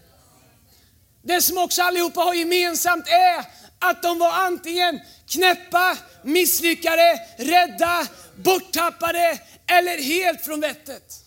Det 1.22 1.42
som 1.42 1.58
också 1.58 1.82
allihopa 1.82 2.20
har 2.20 2.34
gemensamt 2.34 3.08
är 3.08 3.44
att 3.78 4.02
de 4.02 4.18
var 4.18 4.32
antingen 4.32 5.00
knäppa, 5.28 5.98
misslyckade, 6.22 7.20
rädda, 7.38 8.06
borttappade 8.36 9.40
eller 9.66 10.02
helt 10.02 10.44
från 10.44 10.60
vettet. 10.60 11.22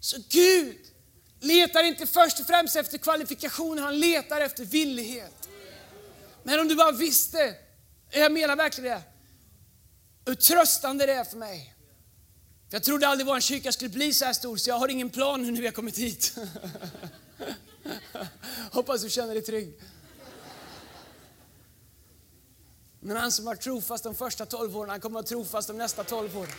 Så 0.00 0.16
Gud 0.30 0.83
letar 1.44 1.84
inte 1.84 2.06
först 2.06 2.40
och 2.40 2.46
främst 2.46 2.76
efter 2.76 2.98
kvalifikationer, 2.98 3.82
han 3.82 3.98
letar 3.98 4.40
efter 4.40 4.64
villighet. 4.64 5.48
Men 6.42 6.60
om 6.60 6.68
du 6.68 6.74
bara 6.74 6.92
visste, 6.92 7.54
jag 8.10 8.32
menar 8.32 8.56
verkligen 8.56 8.90
det, 8.90 9.02
hur 10.26 10.34
tröstande 10.34 11.06
det 11.06 11.12
är 11.12 11.24
för 11.24 11.36
mig. 11.36 11.74
Jag 12.70 12.82
trodde 12.82 13.08
aldrig 13.08 13.26
vår 13.26 13.40
kyrka 13.40 13.72
skulle 13.72 13.90
bli 13.90 14.12
så 14.12 14.24
här 14.24 14.32
stor, 14.32 14.56
så 14.56 14.70
jag 14.70 14.78
har 14.78 14.88
ingen 14.88 15.10
plan 15.10 15.42
nu 15.42 15.50
när 15.50 15.60
vi 15.60 15.66
har 15.66 15.72
kommit 15.72 15.98
hit. 15.98 16.36
Hoppas 18.70 19.02
du 19.02 19.10
känner 19.10 19.34
dig 19.34 19.42
trygg. 19.42 19.80
Men 23.00 23.16
han 23.16 23.32
som 23.32 23.44
var 23.44 23.56
trofast 23.56 24.04
de 24.04 24.14
första 24.14 24.46
tolv 24.46 24.76
åren, 24.76 24.90
han 24.90 25.00
kommer 25.00 25.18
att 25.18 25.30
vara 25.30 25.42
trofast 25.42 25.68
de 25.68 25.78
nästa 25.78 26.04
tolv 26.04 26.38
åren. 26.38 26.50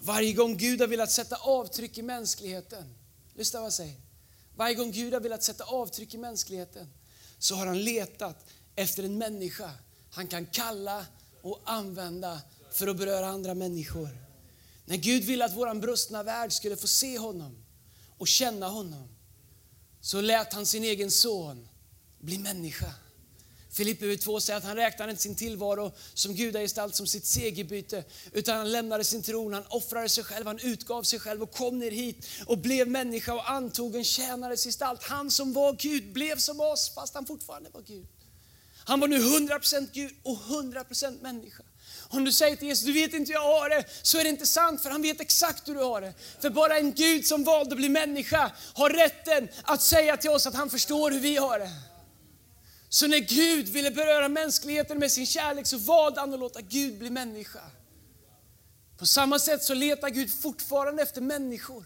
Varje 0.00 0.32
gång 0.32 0.56
Gud 0.56 0.80
har 0.80 0.88
velat 0.88 1.10
sätta 1.10 1.36
avtryck 1.36 1.98
i 1.98 2.02
mänskligheten, 2.02 2.94
lyssna 3.34 3.60
vad 3.60 3.66
jag 3.66 3.72
säger. 3.72 3.96
Varje 4.56 4.74
gång 4.74 4.90
Gud 4.90 5.12
har 5.12 5.20
velat 5.20 5.42
sätta 5.42 5.64
avtryck 5.64 6.14
i 6.14 6.18
mänskligheten 6.18 6.88
så 7.38 7.54
har 7.54 7.66
han 7.66 7.82
letat 7.84 8.46
efter 8.76 9.02
en 9.02 9.18
människa 9.18 9.70
han 10.10 10.26
kan 10.26 10.46
kalla 10.46 11.06
och 11.42 11.60
använda 11.64 12.40
för 12.70 12.86
att 12.86 12.96
beröra 12.96 13.26
andra 13.26 13.54
människor. 13.54 14.08
När 14.84 14.96
Gud 14.96 15.24
ville 15.24 15.44
att 15.44 15.56
vår 15.56 15.74
brustna 15.74 16.22
värld 16.22 16.52
skulle 16.52 16.76
få 16.76 16.86
se 16.86 17.18
honom 17.18 17.64
och 18.18 18.28
känna 18.28 18.68
honom 18.68 19.08
så 20.00 20.20
lät 20.20 20.52
han 20.52 20.66
sin 20.66 20.84
egen 20.84 21.10
son 21.10 21.68
bli 22.18 22.38
människa. 22.38 22.94
Filipperbrevet 23.78 24.20
2 24.20 24.40
säger 24.40 24.56
att 24.56 24.64
han 24.64 24.76
räknade 24.76 25.10
inte 25.10 25.22
sin 25.22 25.34
tillvaro 25.34 25.92
som 26.14 26.34
gudagestalt 26.34 26.94
som 26.94 27.06
sitt 27.06 27.26
segerbyte, 27.26 28.04
utan 28.32 28.56
han 28.56 28.72
lämnade 28.72 29.04
sin 29.04 29.22
tron, 29.22 29.54
han 29.54 29.64
offrade 29.68 30.08
sig 30.08 30.24
själv, 30.24 30.46
han 30.46 30.58
utgav 30.58 31.02
sig 31.02 31.18
själv 31.18 31.42
och 31.42 31.52
kom 31.52 31.78
ner 31.78 31.90
hit 31.90 32.26
och 32.46 32.58
blev 32.58 32.88
människa 32.88 33.34
och 33.34 33.50
antog 33.50 33.96
en 33.96 34.04
tjänares 34.04 34.64
gestalt. 34.64 35.02
Han 35.02 35.30
som 35.30 35.52
var 35.52 35.72
Gud 35.72 36.12
blev 36.12 36.38
som 36.38 36.60
oss 36.60 36.94
fast 36.94 37.14
han 37.14 37.26
fortfarande 37.26 37.70
var 37.70 37.80
Gud. 37.80 38.06
Han 38.84 39.00
var 39.00 39.08
nu 39.08 39.18
100% 39.18 39.88
Gud 39.92 40.12
och 40.22 40.36
100% 40.36 41.22
människa. 41.22 41.62
Om 42.08 42.24
du 42.24 42.32
säger 42.32 42.56
till 42.56 42.68
Jesus, 42.68 42.84
du 42.84 42.92
vet 42.92 43.14
inte 43.14 43.32
hur 43.32 43.34
jag 43.34 43.60
har 43.60 43.68
det, 43.68 43.84
så 44.02 44.18
är 44.18 44.24
det 44.24 44.30
inte 44.30 44.46
sant 44.46 44.82
för 44.82 44.90
han 44.90 45.02
vet 45.02 45.20
exakt 45.20 45.68
hur 45.68 45.74
du 45.74 45.80
har 45.80 46.00
det. 46.00 46.14
För 46.40 46.50
bara 46.50 46.78
en 46.78 46.92
Gud 46.92 47.26
som 47.26 47.44
valde 47.44 47.72
att 47.72 47.78
bli 47.78 47.88
människa 47.88 48.52
har 48.74 48.90
rätten 48.90 49.48
att 49.62 49.82
säga 49.82 50.16
till 50.16 50.30
oss 50.30 50.46
att 50.46 50.54
han 50.54 50.70
förstår 50.70 51.10
hur 51.10 51.20
vi 51.20 51.36
har 51.36 51.58
det. 51.58 51.70
Så 52.88 53.06
när 53.06 53.18
Gud 53.18 53.68
ville 53.68 53.90
beröra 53.90 54.28
mänskligheten 54.28 54.98
med 54.98 55.12
sin 55.12 55.26
kärlek 55.26 55.66
så 55.66 55.78
valde 55.78 56.20
han 56.20 56.34
att 56.34 56.40
låta 56.40 56.60
Gud 56.60 56.98
bli 56.98 57.10
människa. 57.10 57.60
På 58.98 59.06
samma 59.06 59.38
sätt 59.38 59.62
så 59.62 59.74
letar 59.74 60.08
Gud 60.08 60.30
fortfarande 60.42 61.02
efter 61.02 61.20
människor 61.20 61.84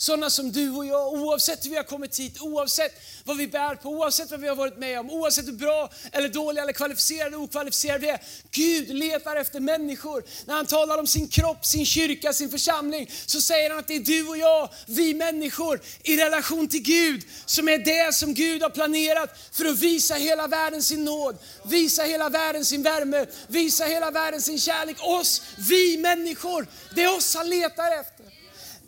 sådana 0.00 0.30
som 0.30 0.52
du 0.52 0.70
och 0.70 0.86
jag, 0.86 1.12
oavsett 1.12 1.64
hur 1.64 1.70
vi 1.70 1.76
har 1.76 1.84
kommit 1.84 2.18
hit, 2.18 2.40
oavsett 2.40 2.92
vad 3.24 3.36
vi 3.36 3.46
bär 3.46 3.74
på, 3.74 3.88
oavsett 3.88 4.30
vad 4.30 4.40
vi 4.40 4.48
har 4.48 4.56
varit 4.56 4.78
med 4.78 5.00
om, 5.00 5.10
oavsett 5.10 5.46
hur 5.46 5.52
bra 5.52 5.90
eller 6.12 6.28
dåliga 6.28 6.62
eller 6.62 6.72
kvalificerade 6.72 7.26
eller 7.26 7.40
okvalificerade 7.40 7.98
vi 7.98 8.08
är. 8.08 8.20
Gud 8.50 8.88
letar 8.94 9.36
efter 9.36 9.60
människor. 9.60 10.24
När 10.44 10.54
han 10.54 10.66
talar 10.66 10.98
om 10.98 11.06
sin 11.06 11.28
kropp, 11.28 11.66
sin 11.66 11.86
kyrka, 11.86 12.32
sin 12.32 12.50
församling, 12.50 13.10
så 13.26 13.40
säger 13.40 13.70
han 13.70 13.78
att 13.78 13.88
det 13.88 13.96
är 13.96 14.00
du 14.00 14.28
och 14.28 14.36
jag, 14.36 14.68
vi 14.86 15.14
människor, 15.14 15.80
i 16.02 16.16
relation 16.16 16.68
till 16.68 16.82
Gud, 16.82 17.22
som 17.46 17.68
är 17.68 17.78
det 17.78 18.14
som 18.14 18.34
Gud 18.34 18.62
har 18.62 18.70
planerat 18.70 19.38
för 19.52 19.64
att 19.64 19.78
visa 19.78 20.14
hela 20.14 20.46
världen 20.46 20.82
sin 20.82 21.04
nåd, 21.04 21.36
visa 21.64 22.02
hela 22.02 22.28
världen 22.28 22.64
sin 22.64 22.82
värme, 22.82 23.26
visa 23.48 23.84
hela 23.84 24.10
världen 24.10 24.42
sin 24.42 24.58
kärlek. 24.58 24.96
Oss, 25.00 25.42
vi 25.68 25.96
människor, 25.96 26.66
det 26.94 27.02
är 27.02 27.16
oss 27.16 27.34
han 27.34 27.50
letar 27.50 28.00
efter. 28.00 28.19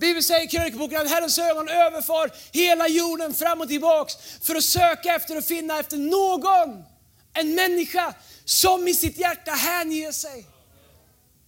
Bibeln 0.03 0.23
säger 0.23 0.45
i 0.45 0.49
krönikeboken 0.49 1.01
att 1.01 1.11
Herrens 1.11 1.39
ögon 1.39 1.69
överfar 1.69 2.31
hela 2.53 2.89
jorden 2.89 3.35
fram 3.35 3.61
och 3.61 3.69
tillbaks 3.69 4.15
för 4.43 4.55
att 4.55 4.65
söka 4.65 5.15
efter 5.15 5.37
och 5.37 5.45
finna 5.45 5.79
efter 5.81 5.97
någon, 5.97 6.85
en 7.33 7.55
människa 7.55 8.15
som 8.45 8.89
i 8.89 8.95
sitt 8.95 9.19
hjärta 9.19 9.51
hänger 9.51 10.13
sig. 10.13 10.47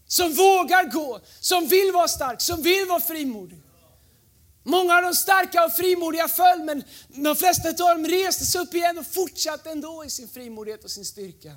Som 0.06 0.34
vågar 0.34 0.84
gå, 0.92 1.20
som 1.40 1.66
vill 1.66 1.92
vara 1.92 2.08
stark, 2.08 2.40
som 2.40 2.62
vill 2.62 2.87
vara 2.88 3.00
frimodig. 3.00 3.62
Många 4.62 4.96
av 4.96 5.02
de 5.02 5.14
starka 5.14 5.64
och 5.64 5.73
frimodiga 5.73 6.28
föll, 6.28 6.62
men 6.62 6.84
de 7.08 7.37
flesta 7.37 7.68
av 7.68 7.75
dem 7.75 8.06
reste 8.06 8.44
sig 8.44 8.61
upp 8.61 8.75
igen 8.75 8.99
och 8.99 9.06
fortsatte 9.06 9.70
ändå 9.70 10.04
i 10.04 10.11
sin 10.11 10.28
frimodighet 10.28 10.84
och 10.84 10.90
sin 10.90 11.04
styrka. 11.04 11.52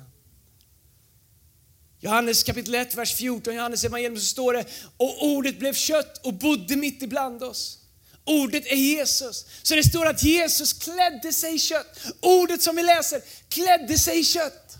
Johannes 2.00 2.42
kapitel 2.42 2.74
1, 2.74 2.94
vers 2.94 3.14
14, 3.14 3.54
Johannes 3.54 3.84
evangelium 3.84 4.20
så 4.20 4.26
står 4.26 4.52
det, 4.52 4.64
och 4.96 5.26
ordet 5.26 5.58
blev 5.58 5.74
kött 5.74 6.26
och 6.26 6.34
bodde 6.34 6.76
mitt 6.76 7.02
ibland 7.02 7.42
oss. 7.42 7.78
Ordet 8.24 8.66
är 8.66 8.76
Jesus. 8.76 9.46
Så 9.62 9.74
det 9.74 9.82
står 9.82 10.06
att 10.06 10.22
Jesus 10.22 10.72
klädde 10.72 11.32
sig 11.32 11.54
i 11.54 11.58
kött. 11.58 11.98
Ordet 12.20 12.62
som 12.62 12.76
vi 12.76 12.82
läser 12.82 13.22
klädde 13.48 13.98
sig 13.98 14.20
i 14.20 14.24
kött. 14.24 14.78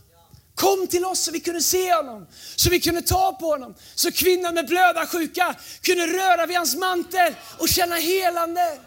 Kom 0.55 0.87
till 0.87 1.05
oss 1.05 1.21
så 1.21 1.33
vi 1.33 1.41
kunde 1.41 1.63
se 1.63 1.95
honom, 1.95 2.27
så 2.57 2.71
vi 2.71 2.81
kunde 2.81 3.03
ta 3.03 3.33
på 3.33 3.47
honom. 3.47 3.75
Så 3.95 4.13
kvinnan 4.13 4.55
med 4.55 4.67
blödarsjuka 4.67 5.55
kunde 5.83 6.07
röra 6.07 6.47
vid 6.47 6.57
hans 6.57 6.77
mantel 6.77 7.35
och 7.59 7.69
känna 7.69 7.97
helande. 7.97 8.79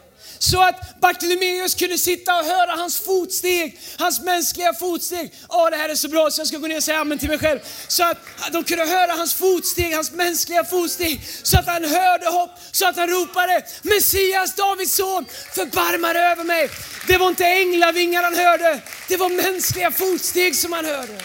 Så 0.42 0.62
att 0.62 1.00
Bartolomeus 1.00 1.76
kunde 1.76 1.98
sitta 1.98 2.40
och 2.40 2.46
höra 2.46 2.72
hans 2.72 3.00
fotsteg, 3.00 3.80
hans 3.98 4.22
mänskliga 4.22 4.74
fotsteg. 4.74 5.34
Åh, 5.50 5.70
det 5.70 5.78
här 5.78 5.90
är 5.90 5.96
så 5.96 6.08
bra 6.08 6.32
så 6.32 6.40
jag 6.40 6.48
ska 6.48 6.58
gå 6.58 6.68
ner 6.68 6.78
och 6.78 6.84
säga 6.84 7.00
amen 7.00 7.20
till 7.20 7.30
mig 7.30 7.40
själv. 7.40 7.60
Så 7.88 8.04
att 8.04 8.18
de 8.52 8.64
kunde 8.64 8.86
höra 8.86 9.12
hans 9.14 9.34
fotsteg, 9.34 9.96
hans 9.96 10.12
mänskliga 10.12 10.64
fotsteg. 10.64 11.22
Så 11.44 11.60
att 11.60 11.66
han 11.66 11.84
hörde 11.84 12.30
hopp, 12.30 12.50
så 12.72 12.88
att 12.88 12.96
han 12.96 13.10
ropade 13.10 13.66
Messias, 13.82 14.56
Davids 14.56 14.96
son, 14.96 15.26
förbarma 15.56 16.14
dig 16.14 16.22
över 16.22 16.44
mig. 16.44 16.70
Det 17.08 17.18
var 17.18 17.28
inte 17.28 17.46
änglavingar 17.46 18.24
han 18.24 18.36
hörde, 18.36 18.82
det 19.08 19.18
var 19.18 19.30
mänskliga 19.30 19.92
fotsteg 19.92 20.56
som 20.56 20.74
han 20.74 20.86
hörde. 20.86 21.22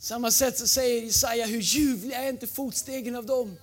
Samma 0.00 0.30
sätt 0.30 0.58
så 0.58 0.66
säger 0.66 1.02
Jesaja, 1.02 1.46
hur 1.46 1.60
ljuvliga 1.60 2.18
är 2.18 2.28
inte 2.28 2.46
fotstegen 2.46 3.16
av 3.16 3.26
dem 3.26 3.56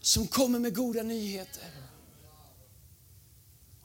som 0.00 0.26
kommer 0.26 0.58
med 0.58 0.74
goda 0.74 1.02
nyheter. 1.02 1.85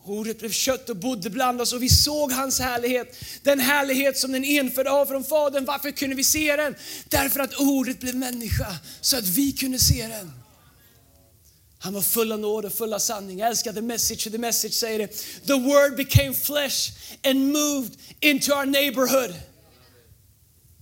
Ordet 0.05 0.39
blev 0.39 0.51
kött 0.51 0.89
och 0.89 0.95
bodde 0.95 1.29
bland 1.29 1.61
oss 1.61 1.73
och 1.73 1.83
vi 1.83 1.89
såg 1.89 2.31
hans 2.31 2.59
härlighet. 2.59 3.15
Den 3.43 3.59
härlighet 3.59 4.17
som 4.17 4.31
den 4.31 4.43
enfödde 4.43 4.89
har 4.89 5.05
från 5.05 5.23
Fadern. 5.23 5.65
Varför 5.65 5.91
kunde 5.91 6.15
vi 6.15 6.23
se 6.23 6.55
den? 6.55 6.75
Därför 7.09 7.39
att 7.39 7.59
ordet 7.59 7.99
blev 7.99 8.15
människa 8.15 8.75
så 9.01 9.17
att 9.17 9.27
vi 9.27 9.51
kunde 9.51 9.79
se 9.79 10.07
den. 10.07 10.31
Han 11.79 11.93
var 11.93 12.01
full 12.01 12.31
av 12.31 12.39
nåd 12.39 12.65
och 12.65 12.73
full 12.73 12.93
av 12.93 12.99
sanning. 12.99 13.39
Jag 13.39 13.49
älskar 13.49 13.73
the 13.73 13.81
message. 13.81 14.31
The 14.31 14.37
message 14.37 14.73
säger 14.73 14.99
det. 14.99 15.07
The 15.47 15.53
word 15.53 15.95
became 15.95 16.33
flesh 16.33 16.91
and 17.23 17.51
moved 17.51 17.97
into 18.19 18.53
our 18.53 18.65
neighborhood. 18.65 19.35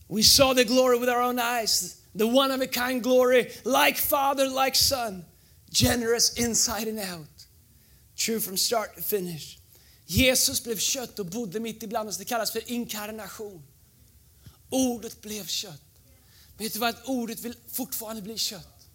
We 0.10 0.24
saw 0.24 0.54
the 0.54 0.64
glory 0.64 1.00
with 1.00 1.10
our 1.10 1.22
own 1.22 1.40
eyes. 1.40 1.96
The 2.18 2.26
one 2.26 2.52
of 2.52 2.62
a 2.62 2.68
kind 2.68 3.04
glory, 3.04 3.52
like 3.64 3.98
father, 3.98 4.48
like 4.66 4.76
son. 4.76 5.26
Generous 5.72 6.34
inside 6.34 6.88
and 6.88 7.00
out. 7.00 7.39
True 8.26 8.40
from 8.40 8.58
start 8.58 8.96
to 8.96 9.02
finish. 9.02 9.58
Jesus 10.06 10.64
blev 10.64 10.78
kött 10.78 11.20
och 11.20 11.26
bodde 11.26 11.60
mitt 11.60 11.84
ibland 11.84 12.10
oss. 12.10 12.18
Det 12.18 12.26
kallas 12.26 12.52
för 12.52 12.72
inkarnation. 12.72 13.64
Ordet 14.70 15.22
blev 15.22 15.46
kött. 15.46 15.82
Vet 16.58 16.74
du 16.74 16.80
vad? 16.80 16.96
Ordet 17.06 17.40
vill 17.40 17.56
fortfarande 17.72 18.22
bli 18.22 18.38
kött. 18.38 18.88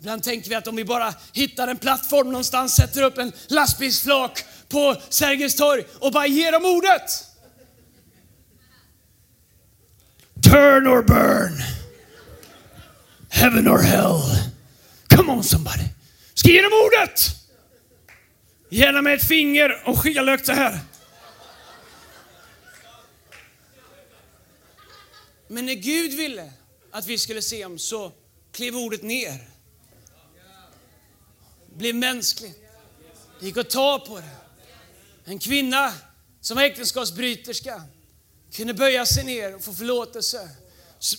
Ibland 0.00 0.22
tänker 0.22 0.48
vi 0.48 0.54
att 0.54 0.66
om 0.66 0.76
vi 0.76 0.84
bara 0.84 1.14
hittar 1.32 1.68
en 1.68 1.78
plattform 1.78 2.26
någonstans, 2.30 2.74
sätter 2.74 3.02
upp 3.02 3.18
en 3.18 3.32
lastbilsflak 3.46 4.44
på 4.68 5.02
Sergels 5.08 5.54
torg 5.56 5.84
och 6.00 6.12
bara 6.12 6.26
ger 6.26 6.52
dem 6.52 6.64
ordet. 6.64 7.24
Turn 10.42 10.86
or 10.86 11.02
burn. 11.02 11.62
Heaven 13.28 13.68
or 13.68 13.78
hell. 13.78 14.22
Come 15.08 15.32
on 15.32 15.44
somebody. 15.44 15.84
Ska 16.34 16.48
ge 16.48 16.62
dem 16.62 16.72
ordet. 16.86 17.37
Gärna 18.68 19.02
med 19.02 19.14
ett 19.14 19.28
finger 19.28 19.88
och 19.88 19.98
skiljalök 19.98 20.46
så 20.46 20.52
här. 20.52 20.78
Men 25.48 25.66
när 25.66 25.74
Gud 25.74 26.14
ville 26.14 26.52
att 26.90 27.06
vi 27.06 27.18
skulle 27.18 27.42
se 27.42 27.64
honom 27.64 27.78
så 27.78 28.12
klev 28.52 28.76
ordet 28.76 29.02
ner. 29.02 29.48
Blev 31.76 31.94
mänskligt. 31.94 32.60
Det 33.40 33.46
gick 33.46 33.56
att 33.56 33.70
ta 33.70 33.98
på 33.98 34.18
det. 34.18 34.30
En 35.24 35.38
kvinna 35.38 35.94
som 36.40 36.56
var 36.56 36.64
äktenskapsbryterska 36.64 37.82
kunde 38.52 38.74
böja 38.74 39.06
sig 39.06 39.24
ner 39.24 39.54
och 39.54 39.64
få 39.64 39.72
förlåtelse. 39.72 40.48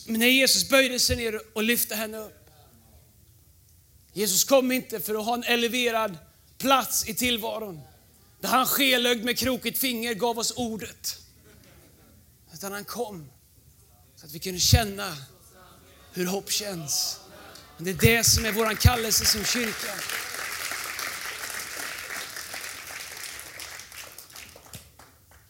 Men 0.07 0.19
när 0.19 0.27
Jesus 0.27 0.69
böjde 0.69 0.99
sig 0.99 1.15
ner 1.15 1.41
och 1.53 1.63
lyfte 1.63 1.95
henne 1.95 2.17
upp. 2.17 2.49
Jesus 4.13 4.43
kom 4.43 4.71
inte 4.71 4.99
för 4.99 5.15
att 5.15 5.25
ha 5.25 5.33
en 5.33 5.43
eleverad 5.43 6.17
plats 6.59 7.07
i 7.07 7.13
tillvaron. 7.13 7.81
Där 8.39 8.49
han 8.49 8.65
skelögd 8.65 9.25
med 9.25 9.37
krokigt 9.37 9.79
finger 9.79 10.13
gav 10.13 10.39
oss 10.39 10.53
ordet. 10.55 11.19
Utan 12.53 12.71
han 12.71 12.85
kom 12.85 13.29
så 14.15 14.25
att 14.25 14.31
vi 14.31 14.39
kunde 14.39 14.59
känna 14.59 15.17
hur 16.13 16.25
hopp 16.25 16.51
känns. 16.51 17.19
Men 17.77 17.85
det 17.85 17.91
är 17.91 18.17
det 18.17 18.23
som 18.23 18.45
är 18.45 18.51
vår 18.51 18.75
kallelse 18.75 19.25
som 19.25 19.43
kyrka. 19.43 19.93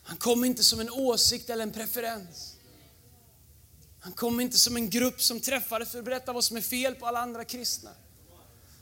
Han 0.03 0.17
kom 0.17 0.45
inte 0.45 0.63
som 0.63 0.79
en 0.79 0.89
åsikt 0.89 1.49
eller 1.49 1.63
en 1.63 1.71
preferens. 1.71 2.55
Han 3.99 4.13
kom 4.13 4.39
inte 4.39 4.57
som 4.57 4.75
en 4.75 4.89
grupp 4.89 5.21
som 5.21 5.39
träffades 5.39 5.91
för 5.91 5.99
att 5.99 6.05
berätta 6.05 6.33
vad 6.33 6.43
som 6.43 6.57
är 6.57 6.61
fel 6.61 6.95
på 6.95 7.05
alla 7.05 7.19
andra 7.19 7.45
kristna. 7.45 7.89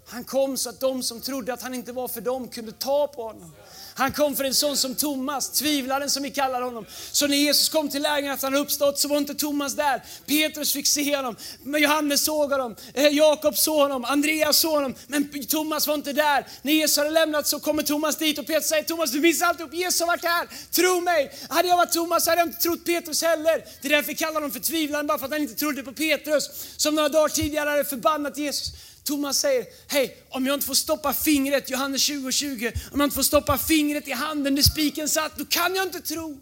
Han 0.10 0.24
kom 0.24 0.58
så 0.58 0.70
att 0.70 0.80
de 0.80 1.04
som 1.04 1.22
trodde 1.22 1.54
att 1.54 1.62
han 1.62 1.74
inte 1.74 1.92
var 1.92 2.08
för 2.08 2.22
dem 2.22 2.48
kunde 2.48 2.72
ta 2.72 3.08
på 3.08 3.24
honom. 3.24 3.52
Han 3.98 4.12
kom 4.12 4.36
för 4.36 4.44
en 4.44 4.54
sån 4.54 4.78
som 4.78 4.96
Thomas, 4.96 5.50
tvivlaren 5.50 6.10
som 6.10 6.24
vi 6.24 6.32
kallar 6.32 6.62
honom. 6.62 6.86
Så 7.12 7.28
när 7.28 7.38
Jesus 7.38 7.70
kom 7.70 7.90
till 7.90 8.02
lägret 8.02 8.34
att 8.34 8.42
han 8.42 8.56
uppstått 8.56 9.00
så 9.00 9.08
var 9.08 9.18
inte 9.18 9.36
Thomas 9.36 9.76
där. 9.76 10.04
Petrus 10.26 10.74
fick 10.74 10.88
se 10.88 11.16
honom, 11.16 11.36
men 11.64 11.82
Johannes 11.82 12.26
såg 12.26 12.52
honom, 12.52 12.76
eh, 12.94 13.08
Jakob 13.08 13.58
såg 13.58 13.82
honom, 13.82 14.06
Andreas 14.06 14.60
såg 14.60 14.72
honom, 14.72 14.96
men 15.08 15.46
Thomas 15.48 15.88
var 15.88 15.96
inte 15.96 16.14
där. 16.14 16.48
När 16.62 16.74
Jesus 16.74 16.98
hade 16.98 17.10
lämnat 17.10 17.48
så 17.48 17.60
kommer 17.60 17.84
Thomas 17.84 18.18
dit 18.18 18.40
och 18.40 18.48
Petrus 18.48 18.68
säger 18.70 18.84
Thomas 18.84 19.12
du 19.12 19.20
missar 19.20 19.46
alltihop, 19.46 19.74
Jesus 19.74 20.00
har 20.00 20.08
varit 20.08 20.26
här, 20.26 20.48
tro 20.72 21.02
mig. 21.02 21.32
Hade 21.50 21.68
jag 21.68 21.78
varit 21.78 21.92
Thomas 21.92 22.28
hade 22.28 22.42
jag 22.42 22.48
inte 22.48 22.62
trott 22.62 22.86
Petrus 22.86 23.22
heller. 23.22 23.64
Det 23.82 23.88
är 23.88 23.90
därför 23.90 24.08
vi 24.08 24.16
kallar 24.16 24.34
honom 24.34 24.52
för 24.52 24.60
tvivlaren, 24.60 25.08
bara 25.08 25.18
för 25.18 25.26
att 25.26 25.32
han 25.32 25.42
inte 25.42 25.56
trodde 25.56 25.84
på 25.84 25.94
Petrus. 25.94 26.50
Som 26.78 26.96
några 26.96 27.10
dagar 27.10 27.30
tidigare 27.30 27.70
hade 27.70 27.86
förbannat 27.86 28.38
Jesus. 28.38 28.74
Thomas 29.08 29.40
säger, 29.40 29.66
hej, 29.88 30.24
om 30.30 30.46
jag 30.46 30.54
inte 30.54 30.66
får 30.66 30.74
stoppa 30.74 31.14
fingret, 31.14 31.70
Johannes 31.70 32.02
20 32.02 32.32
20, 32.32 32.74
om 32.92 33.00
jag 33.00 33.08
inte 33.08 33.16
får 33.16 33.24
stoppa 33.24 33.58
fingret 33.58 34.08
i 34.08 34.12
handen 34.12 34.56
där 34.56 34.62
spiken 34.62 35.10
satt, 35.10 35.38
då 35.38 35.46
kan 35.46 35.76
jag 35.76 35.86
inte 35.86 36.02
tro. 36.02 36.40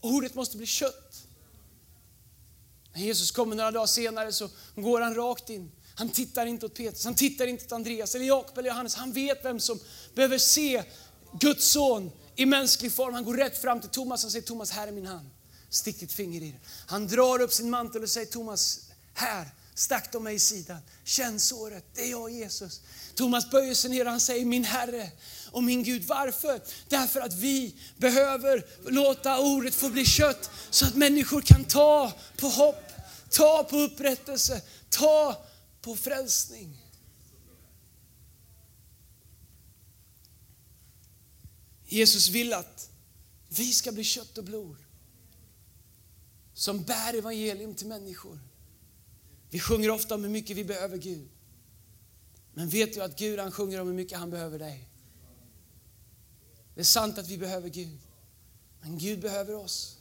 Ordet 0.00 0.34
måste 0.34 0.56
bli 0.56 0.66
kött. 0.66 1.22
När 2.94 3.02
Jesus 3.02 3.30
kommer 3.30 3.56
några 3.56 3.70
dagar 3.70 3.86
senare 3.86 4.32
så 4.32 4.48
går 4.74 5.00
han 5.00 5.14
rakt 5.14 5.50
in. 5.50 5.72
Han 5.94 6.08
tittar 6.08 6.46
inte 6.46 6.66
åt 6.66 6.74
Petrus, 6.74 7.04
han 7.04 7.14
tittar 7.14 7.46
inte 7.46 7.64
åt 7.64 7.72
Andreas 7.72 8.14
eller 8.14 8.24
Jakob 8.24 8.58
eller 8.58 8.68
Johannes. 8.68 8.94
Han 8.94 9.12
vet 9.12 9.44
vem 9.44 9.60
som 9.60 9.80
behöver 10.14 10.38
se 10.38 10.82
Guds 11.40 11.66
son 11.66 12.10
i 12.36 12.46
mänsklig 12.46 12.92
form. 12.92 13.14
Han 13.14 13.24
går 13.24 13.34
rätt 13.34 13.58
fram 13.58 13.80
till 13.80 13.90
Thomas 13.90 14.24
och 14.24 14.32
säger 14.32 14.46
Thomas, 14.46 14.70
här 14.70 14.88
är 14.88 14.92
min 14.92 15.06
hand. 15.06 15.30
Stick 15.70 16.00
ditt 16.00 16.12
finger 16.12 16.42
i 16.42 16.50
den. 16.50 16.60
Han 16.86 17.06
drar 17.06 17.40
upp 17.40 17.52
sin 17.52 17.70
mantel 17.70 18.02
och 18.02 18.10
säger 18.10 18.26
Thomas, 18.26 18.80
här, 19.14 19.48
stack 19.74 20.12
de 20.12 20.24
mig 20.24 20.34
i 20.34 20.38
sidan. 20.38 20.78
Känn 21.04 21.40
såret, 21.40 21.84
det 21.94 22.02
är 22.02 22.10
jag 22.10 22.30
Jesus. 22.30 22.80
Thomas 23.14 23.50
böjer 23.50 23.74
sig 23.74 23.90
ner 23.90 24.04
och 24.04 24.10
han 24.10 24.20
säger 24.20 24.44
min 24.44 24.64
Herre 24.64 25.10
och 25.50 25.62
min 25.62 25.82
Gud. 25.82 26.04
Varför? 26.04 26.60
Därför 26.88 27.20
att 27.20 27.34
vi 27.34 27.74
behöver 27.96 28.66
låta 28.90 29.40
ordet 29.40 29.74
få 29.74 29.90
bli 29.90 30.04
kött 30.04 30.50
så 30.70 30.86
att 30.86 30.94
människor 30.94 31.40
kan 31.40 31.64
ta 31.64 32.12
på 32.36 32.48
hopp, 32.48 32.92
ta 33.30 33.64
på 33.64 33.78
upprättelse, 33.78 34.62
ta 34.88 35.44
på 35.80 35.96
frälsning. 35.96 36.78
Jesus 41.84 42.28
vill 42.28 42.52
att 42.52 42.88
vi 43.48 43.72
ska 43.72 43.92
bli 43.92 44.04
kött 44.04 44.38
och 44.38 44.44
blod 44.44 44.76
som 46.54 46.82
bär 46.82 47.14
evangelium 47.14 47.74
till 47.74 47.86
människor. 47.86 48.38
Vi 49.52 49.60
sjunger 49.60 49.90
ofta 49.90 50.14
om 50.14 50.22
hur 50.22 50.30
mycket 50.30 50.56
vi 50.56 50.64
behöver 50.64 50.96
Gud. 50.96 51.28
Men 52.54 52.68
vet 52.68 52.94
du 52.94 53.02
att 53.02 53.18
Gud 53.18 53.38
han 53.38 53.52
sjunger 53.52 53.80
om 53.80 53.86
hur 53.86 53.94
mycket 53.94 54.18
han 54.18 54.30
behöver 54.30 54.58
dig? 54.58 54.88
Det 56.74 56.80
är 56.80 56.84
sant 56.84 57.18
att 57.18 57.28
vi 57.28 57.38
behöver 57.38 57.68
Gud. 57.68 57.98
Men 58.80 58.98
Gud 58.98 59.20
behöver 59.20 59.54
oss. 59.54 59.96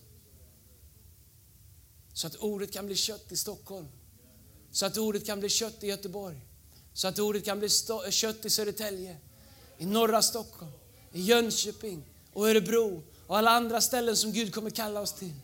Så 2.14 2.28
att 2.28 2.36
ordet 2.36 2.72
kan 2.72 2.86
bli 2.86 2.96
kött 2.96 3.32
i 3.32 3.38
Stockholm. 3.38 3.88
Så 4.72 4.86
att 4.86 4.98
ordet 4.98 5.26
kan 5.26 5.40
bli 5.40 5.50
kött 5.50 5.84
i 5.84 5.88
Göteborg. 5.88 6.46
Så 6.94 7.08
att 7.08 7.20
ordet 7.20 7.46
kan 7.46 7.60
bli 7.60 7.70
kött 8.10 8.46
i 8.46 8.50
Södertälje. 8.50 9.18
I 9.78 9.86
norra 9.86 10.22
Stockholm. 10.22 10.72
I 11.14 11.22
Jönköping 11.22 12.04
och 12.34 12.50
Örebro 12.50 13.04
och 13.28 13.38
alla 13.38 13.52
andra 13.52 13.82
ställen 13.82 14.18
som 14.18 14.32
Gud 14.32 14.54
kommer 14.54 14.70
kalla 14.70 15.02
oss 15.02 15.14
till. 15.14 15.36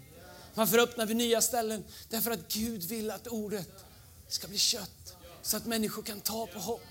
Varför 0.53 0.77
öppnar 0.77 1.05
vi 1.05 1.13
nya 1.13 1.41
ställen? 1.41 1.83
Därför 2.09 2.31
att 2.31 2.53
Gud 2.53 2.83
vill 2.83 3.11
att 3.11 3.27
ordet 3.27 3.86
ska 4.29 4.47
bli 4.47 4.57
kött 4.57 5.15
så 5.41 5.57
att 5.57 5.65
människor 5.65 6.03
kan 6.03 6.19
ta 6.19 6.47
på 6.47 6.59
hopp. 6.59 6.81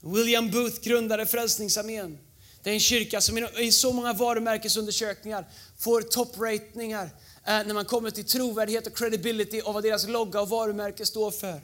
William 0.00 0.50
Booth 0.50 0.80
grundade 0.80 1.26
Frälsningsarmén. 1.26 2.18
Det 2.62 2.70
är 2.70 2.74
en 2.74 2.80
kyrka 2.80 3.20
som 3.20 3.48
i 3.58 3.72
så 3.72 3.92
många 3.92 4.12
varumärkesundersökningar 4.12 5.48
får 5.78 6.02
toppratningar 6.02 7.04
eh, 7.04 7.10
när 7.44 7.74
man 7.74 7.84
kommer 7.84 8.10
till 8.10 8.24
trovärdighet 8.24 8.86
och 8.86 8.96
credibility 8.96 9.60
av 9.60 9.74
vad 9.74 9.82
deras 9.82 10.08
logga 10.08 10.40
och 10.40 10.48
varumärke 10.48 11.06
står 11.06 11.30
för. 11.30 11.60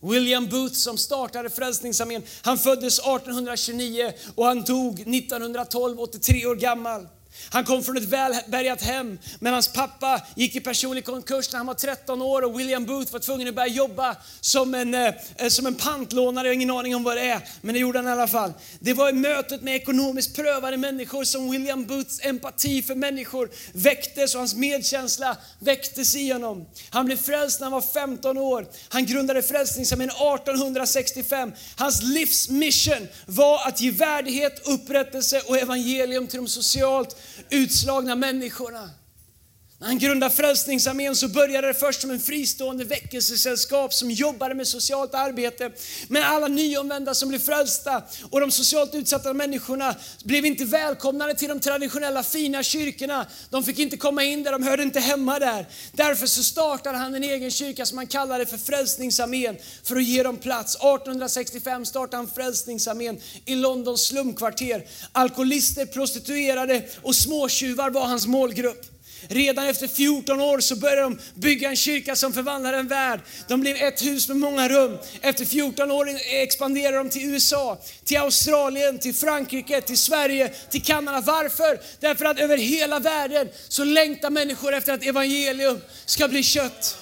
William 0.00 0.48
Booth 0.48 0.74
som 0.74 0.98
startade 0.98 1.50
Frälsningsarmén, 1.50 2.22
han 2.42 2.58
föddes 2.58 2.98
1829 2.98 4.12
och 4.34 4.46
han 4.46 4.62
dog 4.62 5.00
1912, 5.00 6.00
83 6.00 6.46
år 6.46 6.56
gammal. 6.56 7.08
Han 7.50 7.64
kom 7.64 7.84
från 7.84 7.96
ett 7.96 8.04
välbärgat 8.04 8.82
hem, 8.82 9.18
men 9.38 9.52
hans 9.52 9.68
pappa 9.68 10.20
gick 10.36 10.56
i 10.56 10.60
personlig 10.60 11.04
konkurs 11.04 11.52
när 11.52 11.58
han 11.58 11.66
var 11.66 11.74
13 11.74 12.22
år 12.22 12.42
och 12.42 12.60
William 12.60 12.84
Booth 12.84 13.12
var 13.12 13.20
tvungen 13.20 13.48
att 13.48 13.54
börja 13.54 13.68
jobba 13.68 14.16
som 14.40 14.74
en, 14.74 14.94
eh, 14.94 15.14
som 15.48 15.66
en 15.66 15.74
pantlånare. 15.74 16.46
Jag 16.46 16.50
har 16.50 16.54
ingen 16.54 16.70
aning 16.70 16.96
om 16.96 17.04
vad 17.04 17.16
det 17.16 17.22
är, 17.22 17.40
men 17.60 17.74
det 17.74 17.80
gjorde 17.80 17.98
han 17.98 18.08
i 18.08 18.10
alla 18.10 18.28
fall. 18.28 18.52
Det 18.78 18.92
var 18.92 19.08
i 19.08 19.12
mötet 19.12 19.62
med 19.62 19.76
ekonomiskt 19.76 20.36
prövade 20.36 20.76
människor 20.76 21.24
som 21.24 21.50
William 21.50 21.84
Booths 21.84 22.20
empati 22.22 22.82
för 22.82 22.94
människor 22.94 23.50
väcktes 23.72 24.34
och 24.34 24.38
hans 24.38 24.54
medkänsla 24.54 25.36
väcktes 25.58 26.16
i 26.16 26.30
honom. 26.32 26.66
Han 26.90 27.06
blev 27.06 27.16
frälst 27.16 27.60
när 27.60 27.64
han 27.64 27.72
var 27.72 27.80
15 27.80 28.38
år. 28.38 28.66
Han 28.88 29.06
grundade 29.06 29.42
Frälsningsarmén 29.42 30.10
1865. 30.10 31.52
Hans 31.76 32.02
livsmission 32.02 33.08
var 33.26 33.68
att 33.68 33.80
ge 33.80 33.90
värdighet, 33.90 34.66
upprättelse 34.66 35.40
och 35.46 35.58
evangelium 35.58 36.26
till 36.26 36.36
de 36.36 36.48
socialt 36.48 37.16
utslagna 37.50 38.14
människorna. 38.14 38.90
När 39.80 39.86
han 39.86 39.98
grundade 39.98 40.34
Frälsningsarmén 40.34 41.16
så 41.16 41.28
började 41.28 41.66
det 41.66 41.74
först 41.74 42.00
som 42.00 42.10
en 42.10 42.20
fristående 42.20 42.84
väckelsesällskap 42.84 43.94
som 43.94 44.10
jobbade 44.10 44.54
med 44.54 44.66
socialt 44.66 45.14
arbete. 45.14 45.70
Men 46.08 46.22
alla 46.22 46.48
nyomvända 46.48 47.14
som 47.14 47.28
blev 47.28 47.38
frälsta 47.38 48.02
och 48.30 48.40
de 48.40 48.50
socialt 48.50 48.94
utsatta 48.94 49.32
människorna 49.32 49.94
blev 50.24 50.46
inte 50.46 50.64
välkomnade 50.64 51.34
till 51.34 51.48
de 51.48 51.60
traditionella 51.60 52.22
fina 52.22 52.62
kyrkorna. 52.62 53.26
De 53.50 53.64
fick 53.64 53.78
inte 53.78 53.96
komma 53.96 54.24
in 54.24 54.42
där, 54.42 54.52
de 54.52 54.62
hörde 54.62 54.82
inte 54.82 55.00
hemma 55.00 55.38
där. 55.38 55.66
Därför 55.92 56.26
så 56.26 56.44
startade 56.44 56.98
han 56.98 57.14
en 57.14 57.24
egen 57.24 57.50
kyrka 57.50 57.86
som 57.86 57.98
han 57.98 58.06
kallade 58.06 58.46
för 58.46 58.58
Frälsningsarmén 58.58 59.56
för 59.82 59.96
att 59.96 60.04
ge 60.04 60.22
dem 60.22 60.36
plats. 60.36 60.74
1865 60.76 61.86
startade 61.86 62.16
han 62.16 62.28
Frälsningsarmén 62.28 63.20
i 63.44 63.54
Londons 63.54 64.06
slumkvarter. 64.06 64.86
Alkoholister, 65.12 65.86
prostituerade 65.86 66.82
och 67.02 67.16
småtjuvar 67.16 67.90
var 67.90 68.06
hans 68.06 68.26
målgrupp. 68.26 68.99
Redan 69.28 69.66
efter 69.66 69.88
14 69.88 70.40
år 70.40 70.60
så 70.60 70.76
började 70.76 71.02
de 71.02 71.18
bygga 71.34 71.68
en 71.68 71.76
kyrka 71.76 72.16
som 72.16 72.32
förvandlade 72.32 72.76
en 72.76 72.88
värld. 72.88 73.20
De 73.48 73.60
blev 73.60 73.76
ett 73.76 74.02
hus 74.02 74.28
med 74.28 74.36
många 74.36 74.68
rum. 74.68 74.98
Efter 75.20 75.44
14 75.44 75.90
år 75.90 76.08
expanderade 76.26 76.96
de 76.96 77.10
till 77.10 77.22
USA, 77.22 77.78
till 78.04 78.18
Australien, 78.18 78.98
till 78.98 79.14
Frankrike, 79.14 79.80
till 79.80 79.98
Sverige, 79.98 80.48
till 80.48 80.82
Kanada. 80.82 81.20
Varför? 81.20 81.80
Därför 82.00 82.24
att 82.24 82.38
över 82.38 82.56
hela 82.56 82.98
världen 82.98 83.48
så 83.68 83.84
längtar 83.84 84.30
människor 84.30 84.74
efter 84.74 84.92
att 84.92 85.04
evangelium 85.04 85.80
ska 86.06 86.28
bli 86.28 86.42
kött. 86.42 86.96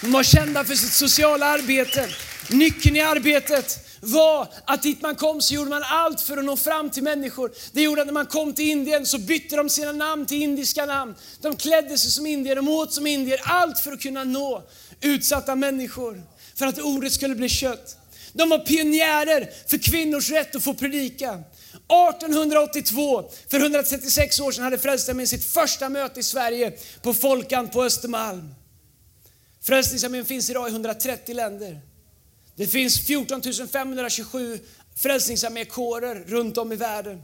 De 0.00 0.12
var 0.12 0.22
kända 0.22 0.64
för 0.64 0.74
sitt 0.74 0.92
sociala 0.92 1.46
arbete. 1.46 2.08
Nyckeln 2.50 2.96
i 2.96 3.00
arbetet 3.00 3.85
var 4.00 4.48
att 4.64 4.82
dit 4.82 5.02
man 5.02 5.14
kom 5.14 5.40
så 5.42 5.54
gjorde 5.54 5.70
man 5.70 5.82
allt 5.86 6.20
för 6.20 6.36
att 6.36 6.44
nå 6.44 6.56
fram 6.56 6.90
till 6.90 7.02
människor. 7.02 7.52
Det 7.72 7.82
gjorde 7.82 8.00
att 8.00 8.06
när 8.06 8.14
man 8.14 8.26
kom 8.26 8.52
till 8.52 8.70
Indien 8.70 9.06
så 9.06 9.18
bytte 9.18 9.56
de 9.56 9.68
sina 9.68 9.92
namn 9.92 10.26
till 10.26 10.42
indiska 10.42 10.86
namn. 10.86 11.14
De 11.40 11.56
klädde 11.56 11.98
sig 11.98 12.10
som 12.10 12.26
indier, 12.26 12.56
de 12.56 12.68
åt 12.68 12.92
som 12.92 13.06
indier. 13.06 13.40
Allt 13.44 13.78
för 13.78 13.92
att 13.92 14.02
kunna 14.02 14.24
nå 14.24 14.62
utsatta 15.00 15.54
människor. 15.54 16.22
För 16.54 16.66
att 16.66 16.78
ordet 16.78 17.12
skulle 17.12 17.34
bli 17.34 17.48
kött. 17.48 17.96
De 18.32 18.48
var 18.48 18.58
pionjärer 18.58 19.50
för 19.66 19.78
kvinnors 19.78 20.30
rätt 20.30 20.56
att 20.56 20.64
få 20.64 20.74
predika. 20.74 21.42
1882, 21.88 23.30
för 23.50 23.60
136 23.60 24.40
år 24.40 24.52
sedan, 24.52 24.64
hade 24.64 24.78
Frälsningsarmén 24.78 25.26
sitt 25.26 25.44
första 25.44 25.88
möte 25.88 26.20
i 26.20 26.22
Sverige 26.22 26.72
på 27.02 27.14
Folkan 27.14 27.68
på 27.68 27.84
Östermalm. 27.84 28.54
Frälsningsarmén 29.62 30.24
finns 30.24 30.50
idag 30.50 30.68
i 30.68 30.70
130 30.70 31.34
länder. 31.34 31.80
Det 32.56 32.66
finns 32.66 33.06
14 33.06 33.42
527 33.72 34.58
frälsningsarmékårer 34.96 36.24
runt 36.26 36.58
om 36.58 36.72
i 36.72 36.76
världen. 36.76 37.22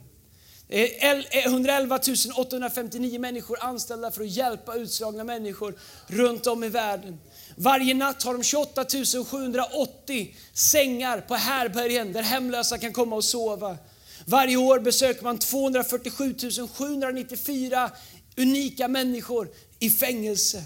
Det 0.69 1.05
111 1.45 2.01
859 2.37 3.15
eh, 3.15 3.21
människor 3.21 3.59
anställda 3.61 4.11
för 4.11 4.23
att 4.23 4.31
hjälpa 4.31 4.75
utslagna 4.75 5.25
människor 5.25 5.75
runt 6.07 6.47
om 6.47 6.65
i 6.65 6.69
världen. 6.69 7.19
Varje 7.57 7.95
natt 7.95 8.23
har 8.23 8.33
de 8.33 8.43
28 8.43 8.85
780 9.25 10.37
sängar 10.53 11.21
på 11.21 11.35
härbergen 11.35 12.13
där 12.13 12.23
hemlösa 12.23 12.79
kan 12.79 12.93
komma 12.93 13.17
och 13.17 13.25
sova. 13.25 13.79
Varje 14.25 14.57
år 14.57 14.79
besöker 14.79 15.23
man 15.23 15.39
247 15.39 16.35
794 16.75 17.91
unika 18.37 18.89
människor 18.89 19.49
i 19.79 19.91
fängelse. 19.91 20.63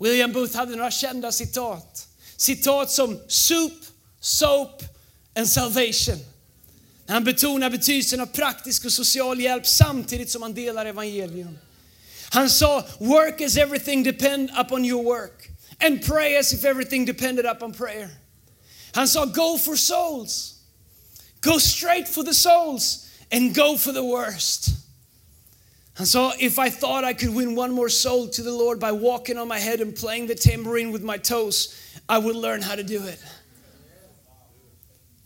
William 0.00 0.32
Booth 0.32 0.56
hade 0.56 0.76
några 0.76 0.90
kända 0.90 1.32
citat. 1.32 2.08
Citat 2.38 2.90
som 2.90 3.20
soup, 3.28 3.84
soap 4.20 4.82
and 5.36 5.48
salvation. 5.48 6.18
Han 7.08 7.24
betonar 7.24 7.70
betydelsen 7.70 8.20
av 8.20 8.26
praktisk 8.26 8.84
och 8.84 8.92
social 8.92 9.40
hjälp 9.40 9.66
samtidigt 9.66 10.30
som 10.30 10.42
han 10.42 10.54
delar 10.54 10.86
evangelium. 10.86 11.58
Han 12.30 12.50
sa, 12.50 12.84
work 12.98 13.40
as 13.40 13.56
everything 13.56 14.02
depend 14.02 14.50
upon 14.58 14.84
your 14.84 15.04
work. 15.04 15.48
and 15.80 16.02
pray 16.02 16.36
as 16.36 16.52
if 16.52 16.64
everything 16.64 17.04
depended 17.04 17.44
upon 17.44 17.72
prayer. 17.72 18.10
Han 18.94 19.06
sa 19.06 19.26
go 19.26 19.56
for 19.56 19.76
souls. 19.76 20.60
Go 21.40 21.58
straight 21.58 22.08
for 22.08 22.24
the 22.24 22.34
souls 22.34 23.08
and 23.30 23.54
go 23.54 23.76
for 23.76 23.92
the 23.92 24.02
worst. 24.02 24.70
Han 25.98 26.06
so, 26.06 26.32
if 26.38 26.60
I 26.60 26.70
thought 26.70 27.02
I 27.02 27.12
could 27.12 27.34
win 27.34 27.56
one 27.56 27.72
more 27.72 27.88
soul 27.88 28.28
to 28.28 28.42
the 28.42 28.52
Lord 28.52 28.78
by 28.78 28.92
walking 28.92 29.36
on 29.36 29.48
my 29.48 29.58
head 29.58 29.80
and 29.80 29.94
playing 29.94 30.28
the 30.28 30.34
tambourine 30.36 30.92
with 30.92 31.02
my 31.02 31.16
toes, 31.16 32.00
I 32.08 32.18
would 32.18 32.36
learn 32.36 32.62
how 32.62 32.76
to 32.76 32.84
do 32.84 33.02
it. 33.02 33.20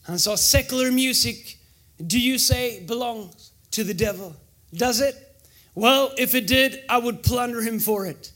And 0.07 0.19
so, 0.19 0.35
secular 0.35 0.91
music, 0.91 1.59
do 2.05 2.19
you 2.19 2.39
say 2.39 2.83
belongs 2.87 3.53
to 3.73 3.85
the 3.85 3.93
devil? 3.93 4.35
Does 4.73 5.03
it? 5.03 5.15
Well, 5.75 6.13
if 6.17 6.35
it 6.35 6.47
did, 6.47 6.83
I 6.89 6.97
would 6.97 7.23
plunder 7.23 7.61
him 7.61 7.79
for 7.79 8.07
it. 8.07 8.33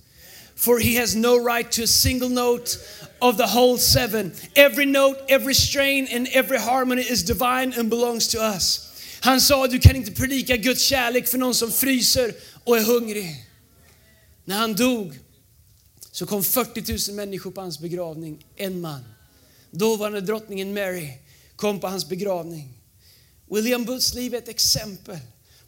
For 0.57 0.79
he 0.79 0.97
has 0.97 1.17
no 1.17 1.43
right 1.43 1.71
to 1.73 1.85
a 1.85 1.87
single 1.87 2.29
note 2.29 2.77
of 3.23 3.39
the 3.39 3.47
whole 3.47 3.79
seven. 3.79 4.35
Every 4.55 4.87
note, 4.87 5.19
every 5.31 5.55
strain, 5.55 6.07
and 6.11 6.29
every 6.29 6.59
harmony 6.59 7.03
is 7.03 7.23
divine 7.23 7.73
and 7.73 7.89
belongs 7.89 8.29
to 8.29 8.43
us. 8.43 8.86
Han 9.21 9.41
sa, 9.41 9.67
du 9.67 9.79
kan 9.79 9.97
inte 9.97 10.13
predika 10.13 10.57
Guds 10.57 10.83
kärlek 10.83 11.29
för 11.29 11.39
någon 11.39 11.55
som 11.55 11.73
fryser 11.73 12.35
och 12.65 12.79
är 12.79 12.83
hungrig. 12.83 13.47
När 14.45 14.57
han 14.57 14.75
dog 14.75 15.19
så 16.13 16.27
kom 16.27 16.45
40 16.45 17.11
000 17.11 17.17
människor 17.17 17.51
på 17.51 17.61
hans 17.61 17.79
begravning, 17.79 18.47
en 18.57 18.81
man. 18.81 19.05
Dåvarande 19.71 20.21
drottningen 20.21 20.75
Mary 20.75 21.13
kom 21.57 21.81
på 21.81 21.89
hans 21.89 22.09
begravning. 22.09 22.79
William 23.51 23.85
Booths 23.85 24.15
liv 24.15 24.35
är 24.35 24.39
ett 24.39 24.49
exempel 24.49 25.19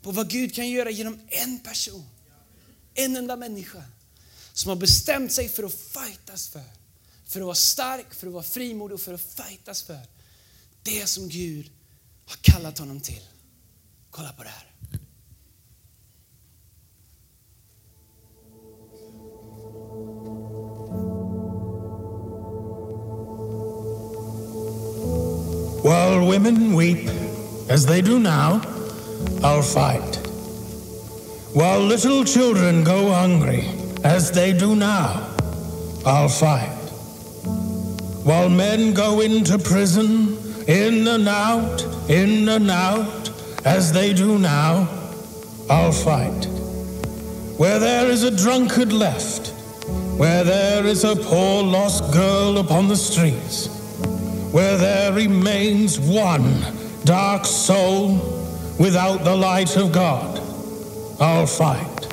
på 0.02 0.10
vad 0.10 0.30
Gud 0.30 0.54
kan 0.54 0.70
göra 0.70 0.90
genom 0.90 1.20
en 1.28 1.58
person. 1.58 2.04
En 2.94 3.16
enda 3.16 3.36
människa 3.36 3.82
som 4.52 4.68
har 4.68 4.76
bestämt 4.76 5.32
sig 5.32 5.48
för 5.48 5.62
att 5.62 5.74
fightas 5.74 6.48
för. 6.48 6.62
För 7.26 7.40
att 7.40 7.46
vara 7.46 7.54
stark, 7.54 8.14
för 8.14 8.26
att 8.26 8.32
vara 8.32 8.42
frimodig 8.42 8.94
och 8.94 9.00
för 9.00 9.14
att 9.14 9.34
fightas 9.36 9.82
för 9.82 10.00
det 10.82 11.06
som 11.06 11.28
Gud 11.28 11.70
har 12.26 12.36
kallat 12.36 12.78
honom 12.78 13.00
till. 13.00 13.22
Här. 14.12 14.68
While 25.82 26.26
women 26.26 26.74
weep, 26.74 27.08
as 27.68 27.86
they 27.86 28.02
do 28.02 28.18
now, 28.18 28.60
I'll 29.42 29.62
fight. 29.62 30.16
While 31.54 31.80
little 31.80 32.24
children 32.24 32.84
go 32.84 33.10
hungry, 33.10 33.64
as 34.04 34.30
they 34.30 34.52
do 34.52 34.74
now, 34.74 35.34
I'll 36.04 36.28
fight. 36.28 36.76
While 38.24 38.48
men 38.48 38.92
go 38.92 39.20
into 39.20 39.58
prison, 39.58 40.36
in 40.66 41.06
and 41.08 41.28
out, 41.28 41.82
in 42.10 42.48
and 42.48 42.70
out, 42.70 43.17
as 43.64 43.92
they 43.92 44.12
do 44.12 44.38
now, 44.38 44.88
I'll 45.68 45.92
fight. 45.92 46.46
Where 47.56 47.78
there 47.78 48.08
is 48.08 48.22
a 48.22 48.30
drunkard 48.30 48.92
left, 48.92 49.48
where 50.16 50.44
there 50.44 50.86
is 50.86 51.04
a 51.04 51.16
poor 51.16 51.62
lost 51.62 52.12
girl 52.12 52.58
upon 52.58 52.88
the 52.88 52.96
streets, 52.96 53.66
where 54.52 54.76
there 54.76 55.12
remains 55.12 55.98
one 55.98 56.62
dark 57.04 57.44
soul 57.44 58.16
without 58.78 59.24
the 59.24 59.34
light 59.34 59.76
of 59.76 59.92
God, 59.92 60.38
I'll 61.20 61.46
fight. 61.46 62.06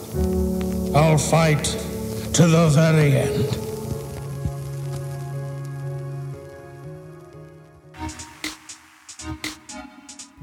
I'll 0.95 1.17
fight 1.17 1.63
to 2.33 2.47
the 2.47 2.69
very 2.69 3.15
end. 3.17 3.64